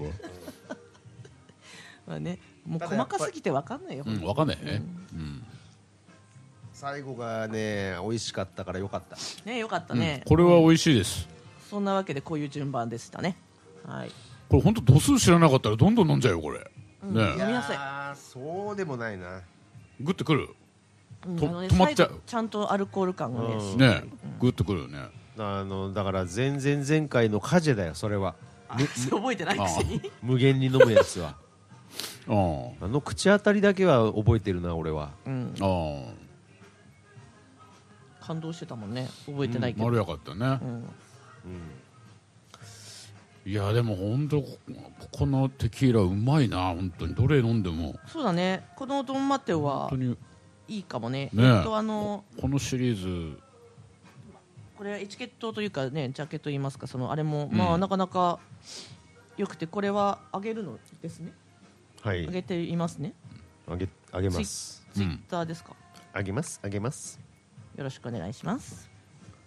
[2.05, 4.83] まあねもう細かすぎてわかんないよ、うん、わかんないね。
[5.15, 5.43] うん。
[6.79, 9.17] 最後がね美味しかったからよかった。
[9.43, 9.99] ねよかったうん。
[9.99, 11.27] ね、これは美味しいです。
[11.69, 13.35] そんなわけでこういう順番でしたね。
[13.85, 14.11] はい。
[14.47, 16.71] これ本当度数知らなかったらどんどん飲んじゃうよ、これ。
[17.03, 17.75] うんね飲みなさい。
[17.75, 19.41] やーそうでもないな。
[19.99, 20.47] グッとくる。
[21.21, 22.21] とうん止まっちゃう。
[22.25, 23.77] ちゃんとアルコール感がね、うん。
[23.77, 24.03] ね
[24.39, 24.99] グッとくるよね。
[25.37, 28.35] あのだから前々前回のカジェだよそれは。
[28.69, 28.77] あ
[29.09, 30.01] 覚えてないくせに？
[30.23, 31.35] 無限に飲むやつは。
[32.29, 32.87] ああ。
[32.87, 35.11] の口当たりだけは覚えてるな俺は。
[35.25, 35.53] うん。
[35.59, 36.18] あ。
[38.29, 39.07] あ感動してたもんね。
[39.25, 39.73] 覚えてないあ。
[39.73, 40.59] けど、まろやかったね。
[40.61, 40.65] う。
[40.67, 40.83] ん。
[43.45, 44.57] いや、でも本当こ
[45.11, 47.15] このテキーラうまいな、本当に。
[47.15, 47.97] どれ飲んでも。
[48.07, 48.67] そうだね。
[48.75, 50.17] このドンマテオは本当に、
[50.67, 51.29] いいかもね。
[51.33, 51.59] ねえ。
[51.61, 53.39] っとあのこのシリーズ、
[54.77, 57.57] これはエチケットというかねジャケットといいますかそのあれも、うん。
[57.57, 58.39] まあなかなか
[59.37, 61.33] よくてこれはあげるのですね。
[62.01, 62.27] はい。
[62.27, 63.13] あげていますね。
[63.67, 64.85] あげあげます。
[64.93, 65.75] ツイッターですか、
[66.13, 67.28] あげますあげます
[67.79, 68.89] よろしくお願いします。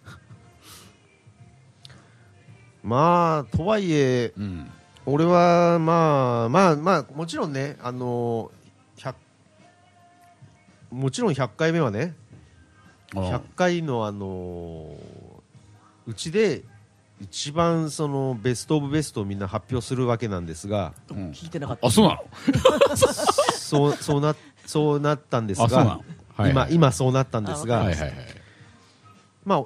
[2.81, 4.71] まあとはいえうん。
[5.05, 8.49] 俺はまあまあまあもちろんねあの
[8.97, 9.13] 100
[10.91, 12.15] もちろん100回目はね
[13.13, 14.95] あ100回のあの
[16.07, 16.63] うちで
[17.21, 21.85] 一番そのベストオブベストをみんな発表するわけなんですがうん聞いてなかった。
[21.87, 22.19] あ、そうな
[22.89, 22.97] の？
[22.97, 26.03] そうそうなそうなったんですあ、そうながの？
[26.35, 28.13] はい今はい今そうなったんですが、はいはいはい。
[29.45, 29.63] まあ、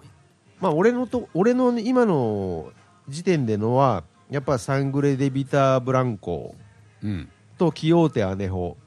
[0.59, 2.72] まあ、俺のと、俺の今の
[3.07, 6.55] 時点でのは、やっぱサングレデビターブランコ
[7.03, 7.30] うん。
[7.57, 8.78] とキヨーテアネホ、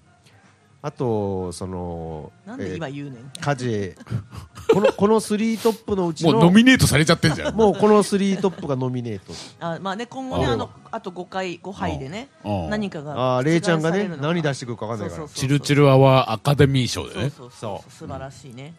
[0.83, 3.69] あと、その、なんで今え言うねん、ーカジ。
[3.69, 3.97] ェ、
[4.73, 7.55] この、このスリートップのうちの、もうノミネートされちゃってんじゃん。
[7.55, 9.35] もうこのスリートップがノミネート。
[9.61, 15.19] あまあね今後ねああのあと5回5杯でねうん何かがああ、レイちゃんがね、何出してくるか分かんないから。
[15.21, 17.21] そうそうチルチルアワーアカデミー賞でね。
[17.25, 18.73] そうそうそう素晴らしいね、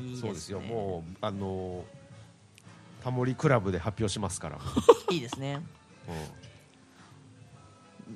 [0.00, 0.20] いいですね。
[0.22, 4.58] そうですよ、もう、あのー、タモリクラブで発表しますから。
[5.12, 5.60] いいですね。
[6.08, 6.45] うん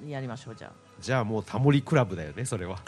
[0.06, 2.78] やりましょうじゃあじゃあもうタモリクラブだよね、それは。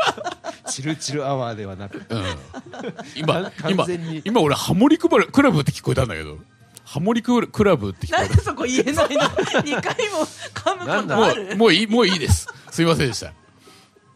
[0.68, 2.02] チルチルアワーではなく。
[2.08, 2.24] うん。
[3.14, 6.38] 今、完今全に、今俺ハモリクバルクラブって聞こえたんだけど。
[6.84, 9.22] ハモリククラブって聞こえなんでそこ言えないの？
[9.62, 11.50] 2回も噛むことある？
[11.52, 12.48] う、もういい、もういいです。
[12.70, 13.32] すいませんでした。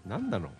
[0.06, 0.50] なんなの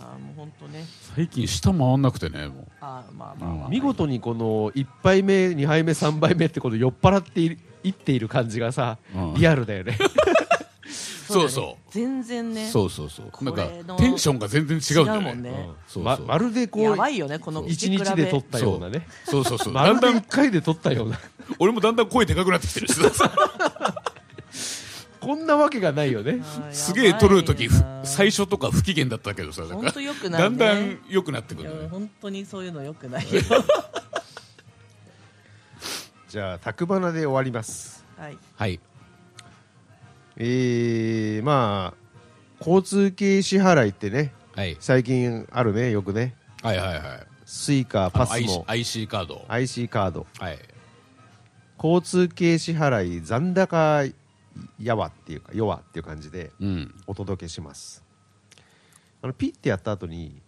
[0.00, 0.84] あーもう本当ね
[1.16, 2.66] 最近下回んなくてね、もう。
[2.80, 9.34] あーまあまあまあ、見事にこの1杯目2杯目3杯目ってこの酔っ払っているいっている感じがさ、うん。
[9.34, 9.96] リアルだよね。
[11.28, 12.68] そうそ全然ね。
[12.68, 12.70] う。
[12.70, 13.10] そうそう。
[13.10, 13.44] そう。
[13.44, 13.66] なんか
[13.98, 15.28] テンションが全然違うんだよね。
[15.28, 15.50] 違うもんね。
[15.50, 15.56] うん。
[15.56, 16.02] そうそう。
[16.02, 19.06] ままるでこうやばいよねこの1日で撮ったようなね。
[19.24, 19.74] そうそうそう。
[19.74, 21.20] だんだん1、回で撮ったような。
[21.58, 22.94] 俺もだんだん声でかくなってきてるし。
[25.20, 26.40] こんなわけがないよね。
[26.72, 27.74] すげえ撮るとき、ふ
[28.04, 29.76] 最初初とか不機嫌だったけどさ、だ
[30.48, 31.88] んだん良くなってくるね。
[31.90, 33.42] 本当にそういうのよくないよ
[36.28, 38.80] じゃあタクバナで終わりますはいはい。
[40.36, 41.98] えー、まあ
[42.60, 44.76] 交通系支払いってねはい。
[44.78, 47.26] 最近あるねよくねはいはいはい。
[47.46, 49.44] スイカパス IC モ IC カード。
[49.48, 50.58] IC カードはい。
[51.82, 54.04] 交通系支払い残高
[54.82, 56.94] やわっていうか弱っていう感じでうん。
[57.06, 58.04] お届けします
[59.22, 60.42] あのピッてやった後に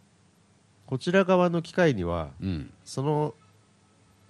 [0.85, 2.71] こちら側の機械にはうん。
[2.85, 3.35] その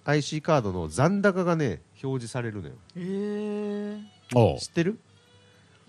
[0.03, 2.75] IC カードの残高がね表示されるのよ。
[2.95, 3.97] へえ
[4.33, 4.99] おう知ってる？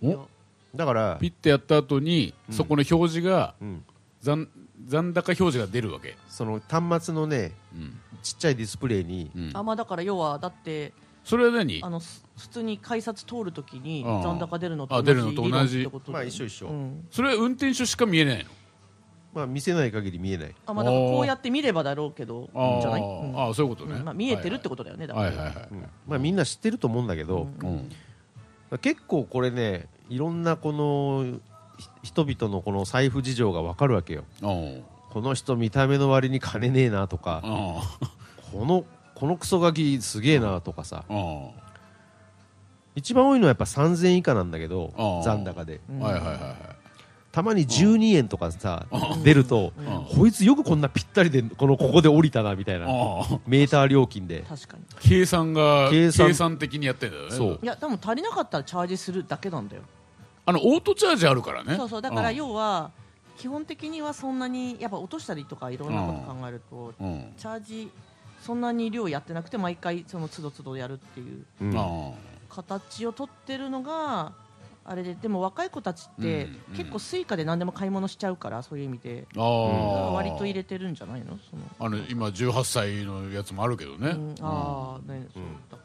[0.02, 0.26] お？
[0.74, 2.54] だからピッてやった後に、うん。
[2.54, 3.84] そこの表示が、うん、
[4.20, 4.48] 残、
[4.86, 6.16] 残高表示が出るわけ。
[6.28, 7.98] その端末のねうん。
[8.22, 9.30] ちっちゃいディスプレイに。
[9.36, 9.50] うん。
[9.54, 10.92] あまあだから要はだって
[11.24, 11.80] それは何？
[11.82, 14.22] あのす普通に改札通るときにああ。
[14.22, 15.78] 残高出るのとあ出るのと同じ。
[15.78, 16.68] 理論ってことまあ一緒一緒。
[16.68, 17.06] うん。
[17.10, 18.50] それは運転手しか見えないの？
[19.34, 20.54] まあ見せない限り見えない。
[20.66, 23.04] あまあだからこうやって見ればだろうけどあじゃない、ー。
[23.04, 23.38] うん。
[23.38, 23.96] あー、そういうことね。
[23.96, 24.04] うん。
[24.04, 25.68] まあ、見えてるってことだよね、だから、はいはいはい。
[25.70, 25.80] うん。
[26.06, 27.88] まあみんな知ってると思うんだけど、うん。
[28.70, 28.78] うん。
[28.78, 31.38] 結構これねいろんなこの
[32.02, 34.24] ひ人々のこの財布事情がわかるわけよ。
[34.42, 34.82] うん。
[35.10, 37.82] この人見た目の割に金ねえなとかあ
[38.50, 41.04] このこのクソガキすげえなとかさ。
[41.08, 41.50] あ。
[42.94, 44.92] 一番多いのはやっぱ3000円以下なんだけど
[45.24, 45.80] 残高で。
[45.90, 46.00] うん。
[46.00, 46.81] はいはいはいはい。
[47.32, 48.86] たまに12円とかさ
[49.24, 50.16] 出るとうん。
[50.16, 52.86] こいつよくこんなぴったりでこのここで降りたなみたいな。
[53.46, 54.44] メーター料金で。
[54.48, 54.84] 確かに。
[55.00, 57.30] 計算が、計計算算的にやってんだよね。
[57.30, 57.58] そう。
[57.62, 59.82] いやでも足りなかったらチャージするだけなんだよ。
[60.44, 61.76] あのオートチャージあるからね。
[61.76, 62.02] そうそう。
[62.02, 62.36] だからん。
[62.36, 62.90] 要は
[63.38, 67.32] 基本的にはそんなにやっぱ落としたりとかいろんなこと考えるとうん。
[67.38, 67.90] チャージ
[68.42, 71.44] そんなに量やってなくて毎回その都度都度やるっていう
[72.48, 74.32] 形を取ってるのが
[74.84, 79.26] あれででも若い子たちって結構スイカで何でも買い物しちゃうからそういう意味で。
[79.36, 81.38] ああ割と入れてるんじゃないの？
[81.50, 81.62] その。
[81.78, 84.34] あの今18歳のやつもあるけどね、うん。
[84.40, 85.82] ああねそうだか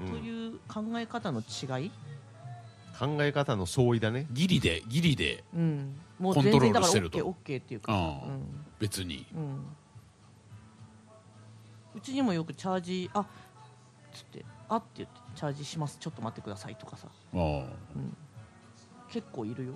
[0.00, 0.06] ら。
[0.06, 0.12] うん。
[0.12, 1.90] という考え方の違い？
[2.98, 4.26] 考え方の相違だね。
[4.32, 5.94] ギリでギリでうん。
[6.18, 7.18] もうコントロール全然だからしてると。
[7.18, 7.92] OK, OK っていうか。
[7.92, 8.00] うん。
[8.00, 8.42] うん。
[8.78, 9.26] 別に。
[9.34, 9.64] うん。
[11.94, 13.26] うちにもよくチャージあっ
[14.12, 17.08] つってあって言ってチャージしますちょっと待ってくださいとかさ。
[17.34, 17.64] ああ。
[19.12, 19.72] 結構いるよ。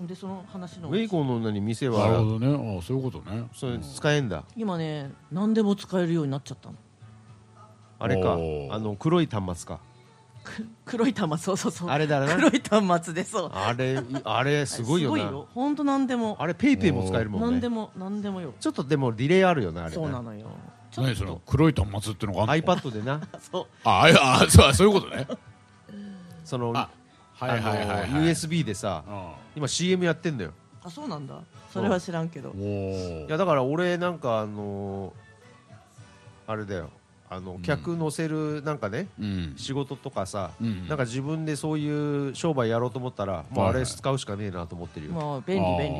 [0.00, 0.88] でその話の。
[0.88, 2.46] ウェイコーの女に店なるほはどね。
[2.76, 3.48] ああそういうことね。
[3.52, 4.44] それ使えんだ。
[4.56, 6.76] 今ね何でも使えるようになっちゃったの。
[7.98, 8.34] あれか。
[8.34, 9.80] あの黒い端末か。
[10.84, 11.88] 黒い端末そうそうそう。
[11.90, 12.36] あれだな。
[12.36, 13.50] 黒い端末でそう。
[13.52, 15.32] あれあれすごいよな。
[15.52, 16.36] 本当何でも。
[16.38, 17.46] あれペイペイも使えるもんね。
[17.50, 18.54] 何でも何でもよ。
[18.60, 20.46] ちょっとでもディレイあるよなあれそうなのよ
[21.02, 23.20] 何そのと黒い端末ってのがあんの？iPad でな。
[23.40, 23.66] そう。
[23.84, 25.26] ああいやあそうそういうことね。
[26.44, 26.88] そのあ
[27.40, 30.52] あはいはいはい、はい、の USB でさあ今 CM やってんだよ。
[30.82, 31.38] あそうなんだ。
[31.72, 32.50] それは知らんけど。
[32.54, 36.90] いやだから俺なんかあのーあれだよ。
[37.28, 37.62] あのん。
[37.62, 39.54] 客乗せるなんかねうん。
[39.56, 43.80] 仕事とかさうんなんか自分でそういう商売やろうと思ったらもうあはいはい。
[43.80, 45.12] れ使うしかねえなと思ってるよ。
[45.12, 45.94] まあ便利便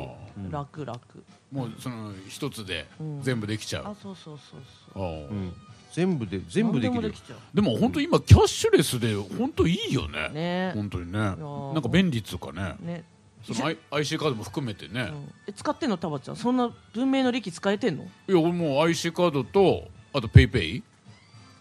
[0.47, 0.51] 利。
[0.51, 3.21] 楽楽もうその一つでうん。
[3.21, 4.59] 全部できちゃう、あそうそうそう
[4.93, 5.03] そう。
[5.03, 5.11] ああ。
[5.29, 5.53] うん。
[5.93, 10.27] 全部で全部できるできちゃでも本当今キャッシュレスで本当いいよね。
[10.31, 10.71] うね。
[10.75, 11.17] 本当にね。
[11.17, 11.73] ー。
[11.73, 12.75] なんか便利っつうかね。
[12.81, 13.03] ね。
[13.43, 15.33] その I- IC カードも含めてね、うん。
[15.47, 16.35] え使ってんのタバちゃん？
[16.35, 18.03] そんな文明の利器使えてんの？
[18.03, 20.83] いや俺もう IC カードとあとペイペイ。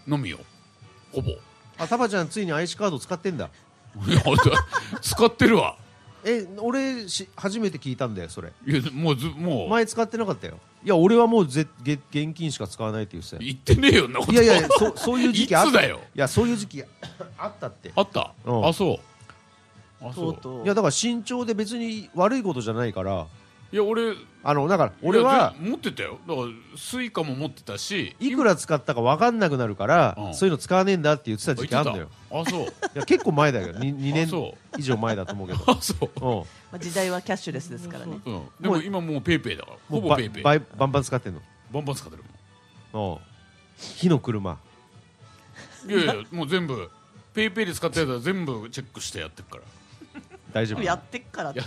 [0.09, 0.39] のみよ。
[1.13, 1.31] ほぼ。
[1.31, 1.39] い
[1.79, 3.51] あタバちゃんついに IC カード使ってんだ。
[4.09, 4.21] や
[5.01, 5.77] 使ってるわ
[6.29, 8.53] え俺し初めて聞いたんだよそれ。
[8.67, 9.69] いやもうずもう。
[9.69, 10.59] 前使ってなかったよ。
[10.85, 13.43] いや俺はもうぜげ現金しか使わないって言ってたよ。
[13.45, 14.33] 言ってねえよんなこと。
[14.33, 15.69] いやいやそそういう時期あった。
[15.71, 16.01] いつだよ。
[16.15, 16.83] いやそういう時期
[17.39, 17.93] あったって。
[17.95, 18.33] あった？
[18.45, 18.67] うん。
[18.67, 18.95] あそ
[20.03, 20.05] う。
[20.07, 20.33] あそう。
[20.35, 20.65] とうとう。
[20.65, 23.27] いやだから慎重で別に悪いことじゃないから。
[23.73, 24.15] いや俺
[24.49, 26.19] あのだから俺は持ってたよ。
[26.25, 28.15] だからスイカも持ってたし。
[28.21, 30.35] いくら使ったか分かんなくなるから、うん。
[30.35, 32.09] そういうの使わねえんだって言ってた時期あるのよ。
[32.31, 32.61] あそう。
[32.63, 33.75] いや結構前だよ。
[33.75, 35.65] 2, 2年以上前だと思うけど。
[35.67, 36.11] あそう。
[36.15, 36.39] うん。
[36.39, 36.45] ま
[36.75, 38.21] あ時代はキャッシュレスですからね。
[38.25, 38.31] う。
[38.31, 39.77] ん、でも今もうペイペイだから。
[39.89, 40.43] ほもうばぼペイペイ。
[40.45, 41.43] ばいバンバン使ってんの。
[41.73, 42.23] バンバン使ってる
[42.93, 43.19] もうん。
[43.97, 44.53] 火の車。
[44.53, 46.89] んいやいやもう全部
[47.35, 49.63] ペイペイで使ったやつは全部チェックしてやってるから
[50.57, 50.83] 大丈夫。
[50.83, 51.61] やってっからって。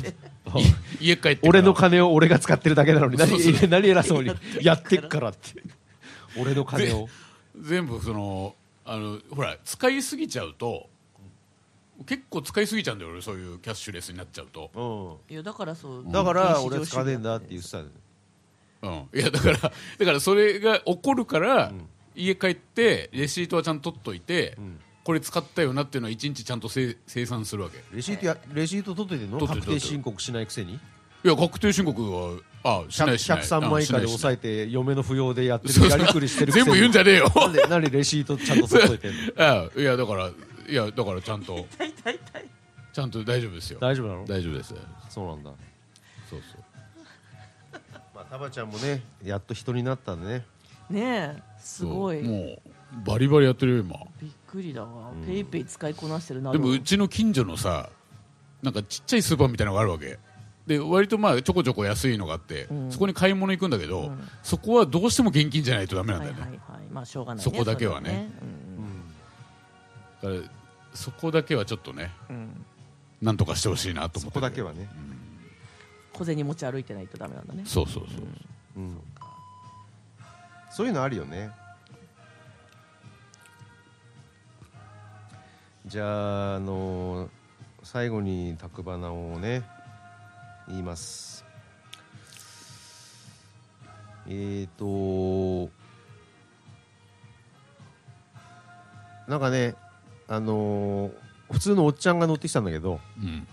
[0.99, 3.17] 家帰って俺の金を俺が使ってるだけなのに。
[3.17, 3.69] 何そうそう。
[3.69, 4.31] 何偉そうに。
[4.61, 5.29] やってっから。
[5.29, 5.61] って
[6.35, 7.07] 俺の金を。
[7.61, 10.89] 全部そのあのほら使いすぎちゃうと
[12.05, 16.11] 結構使いすぎちゃうんだよ俺そういうキャッシュレスになっちゃうと、ういやだからそうん。
[16.11, 17.83] だから俺使わねえんだって言ってたの
[18.81, 19.69] うん、いやだからだ
[20.05, 21.87] からそれが起こるから、ん。
[22.15, 24.79] 家帰ってレシートはちゃんと取っといて、ん
[25.09, 27.79] これ使ったよなっていうのは一日ちゃんとせ生産するわけ。
[27.79, 30.79] いレシートやレシート取っといてんの取っ確定申告しないくせに？
[31.23, 33.39] や確定申告はあしないしない。
[33.39, 37.31] 103万以下で抑ええて嫁の扶養でやってるやりくりしてるくせ全に部言うんじゃねえよ。
[37.35, 39.17] なんで何レシートちゃんと取っといてんの？
[39.43, 42.45] あいやだからいやだからちゃんと痛い痛い痛い
[42.93, 43.79] ちゃんと大丈夫ですよ。
[43.79, 44.25] 大丈夫なの？
[44.27, 44.75] 大丈夫です。
[45.09, 45.49] そうなんだ。
[46.29, 47.81] そうそう。
[48.13, 50.45] まあタバちゃんもねやっと人になったんでね。
[50.91, 51.01] ね
[51.35, 52.21] えすごい。
[52.21, 52.59] もう
[53.05, 53.97] バリバリやってるよ今。
[54.21, 57.89] びっくりだわ、ペイペイ使いこなしてるなでもうちの近所のさ
[58.63, 60.17] なんかちっちゃいスーパーみたいなのがあるわけ。
[60.67, 62.91] で割とまあちょこちょこ安いのがあって、うん。
[62.91, 64.29] そこに買い物行くんだけど、うん。
[64.43, 66.81] そこはどうしても現金じゃないとダメなんはいはいだよね、はい。
[66.91, 68.29] まあしょうがないねそこだけはね。
[70.23, 70.33] うん。
[70.35, 70.51] だから
[70.93, 72.65] そこだけはちょっとねうん。
[73.21, 74.89] なんとかしてほしいなと思そってこだけはね。
[76.13, 77.63] 小銭持ち歩いてないとダメなんだね。
[77.65, 78.23] そうそうそう、
[78.77, 78.79] う。
[78.81, 78.97] ん。
[80.71, 81.49] そういうのあるよね
[85.89, 87.29] じゃあ、あのー
[87.81, 89.63] 最後に宅花をね
[90.67, 91.43] 言います。
[94.27, 95.71] えっ、ー、と
[99.27, 99.73] なんかね
[100.27, 101.11] あのー
[101.51, 103.47] 普通のおっちゃんが乗ってきたんだけどうん。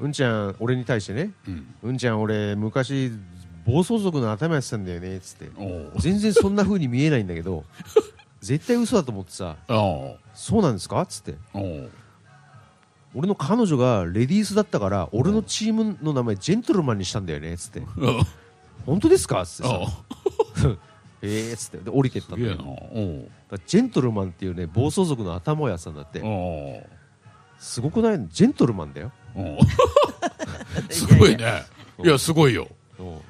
[0.00, 1.74] うんちゃん俺に対してねうん。
[1.84, 3.10] うんちゃん俺昔
[3.64, 5.50] 暴走族の頭やってたんだよねっつって。
[5.98, 7.64] 全然そんな風に見えないんだけど
[8.40, 9.56] 絶対嘘だと思ってさ
[10.34, 11.00] そうなんですか？
[11.02, 11.34] っつって。
[13.14, 17.80] 俺の彼女がレディースだったから俺のチームの名前ジェントルマンにしたんだよねっつって。
[18.86, 19.42] 本当ですか？
[19.42, 19.80] っつってさ。
[21.22, 21.78] えーっつって。
[21.78, 22.56] で降りてったんだよ
[23.66, 26.86] ジェントルマンっていうね暴走族の頭をやってたんだって。
[27.58, 28.28] すごくない？
[28.30, 29.12] ジェントルマンだよ。
[29.36, 29.58] うん
[30.88, 31.64] すごいね。
[32.02, 32.68] いやすごいよ。
[32.98, 33.02] う。
[33.02, 33.20] ん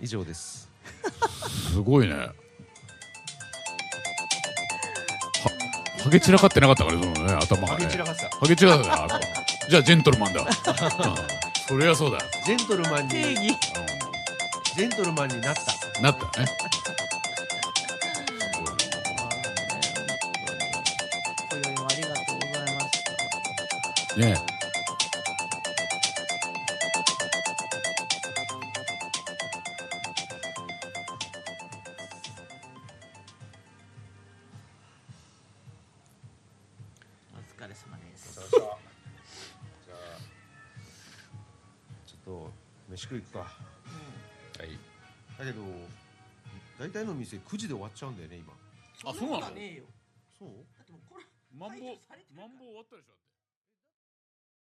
[0.00, 0.68] 以上です。
[1.72, 2.14] すごいね
[6.02, 7.86] ハゲ散らかってなかったからねそのね頭がね。
[7.86, 8.28] かった。
[8.30, 9.20] ハゲ散らかったな
[9.68, 10.46] じゃあジェントルマンだ、うん、
[11.68, 13.48] そりゃそうだよ、ジェントルマンに定義。
[14.76, 15.62] ジェントルマンになった。
[15.98, 16.46] うん、なったね。
[21.50, 23.04] 今宵もありがとうございまし
[24.08, 24.59] たねお
[47.20, 48.52] 店9時で終わっちゃうんだよね今。
[49.04, 49.54] あそうなの？
[49.54, 49.84] ねえよ。
[50.38, 50.48] そう？
[50.76, 51.98] だってもうこれマンボウ
[52.34, 53.29] マンボウ終わったでしょだって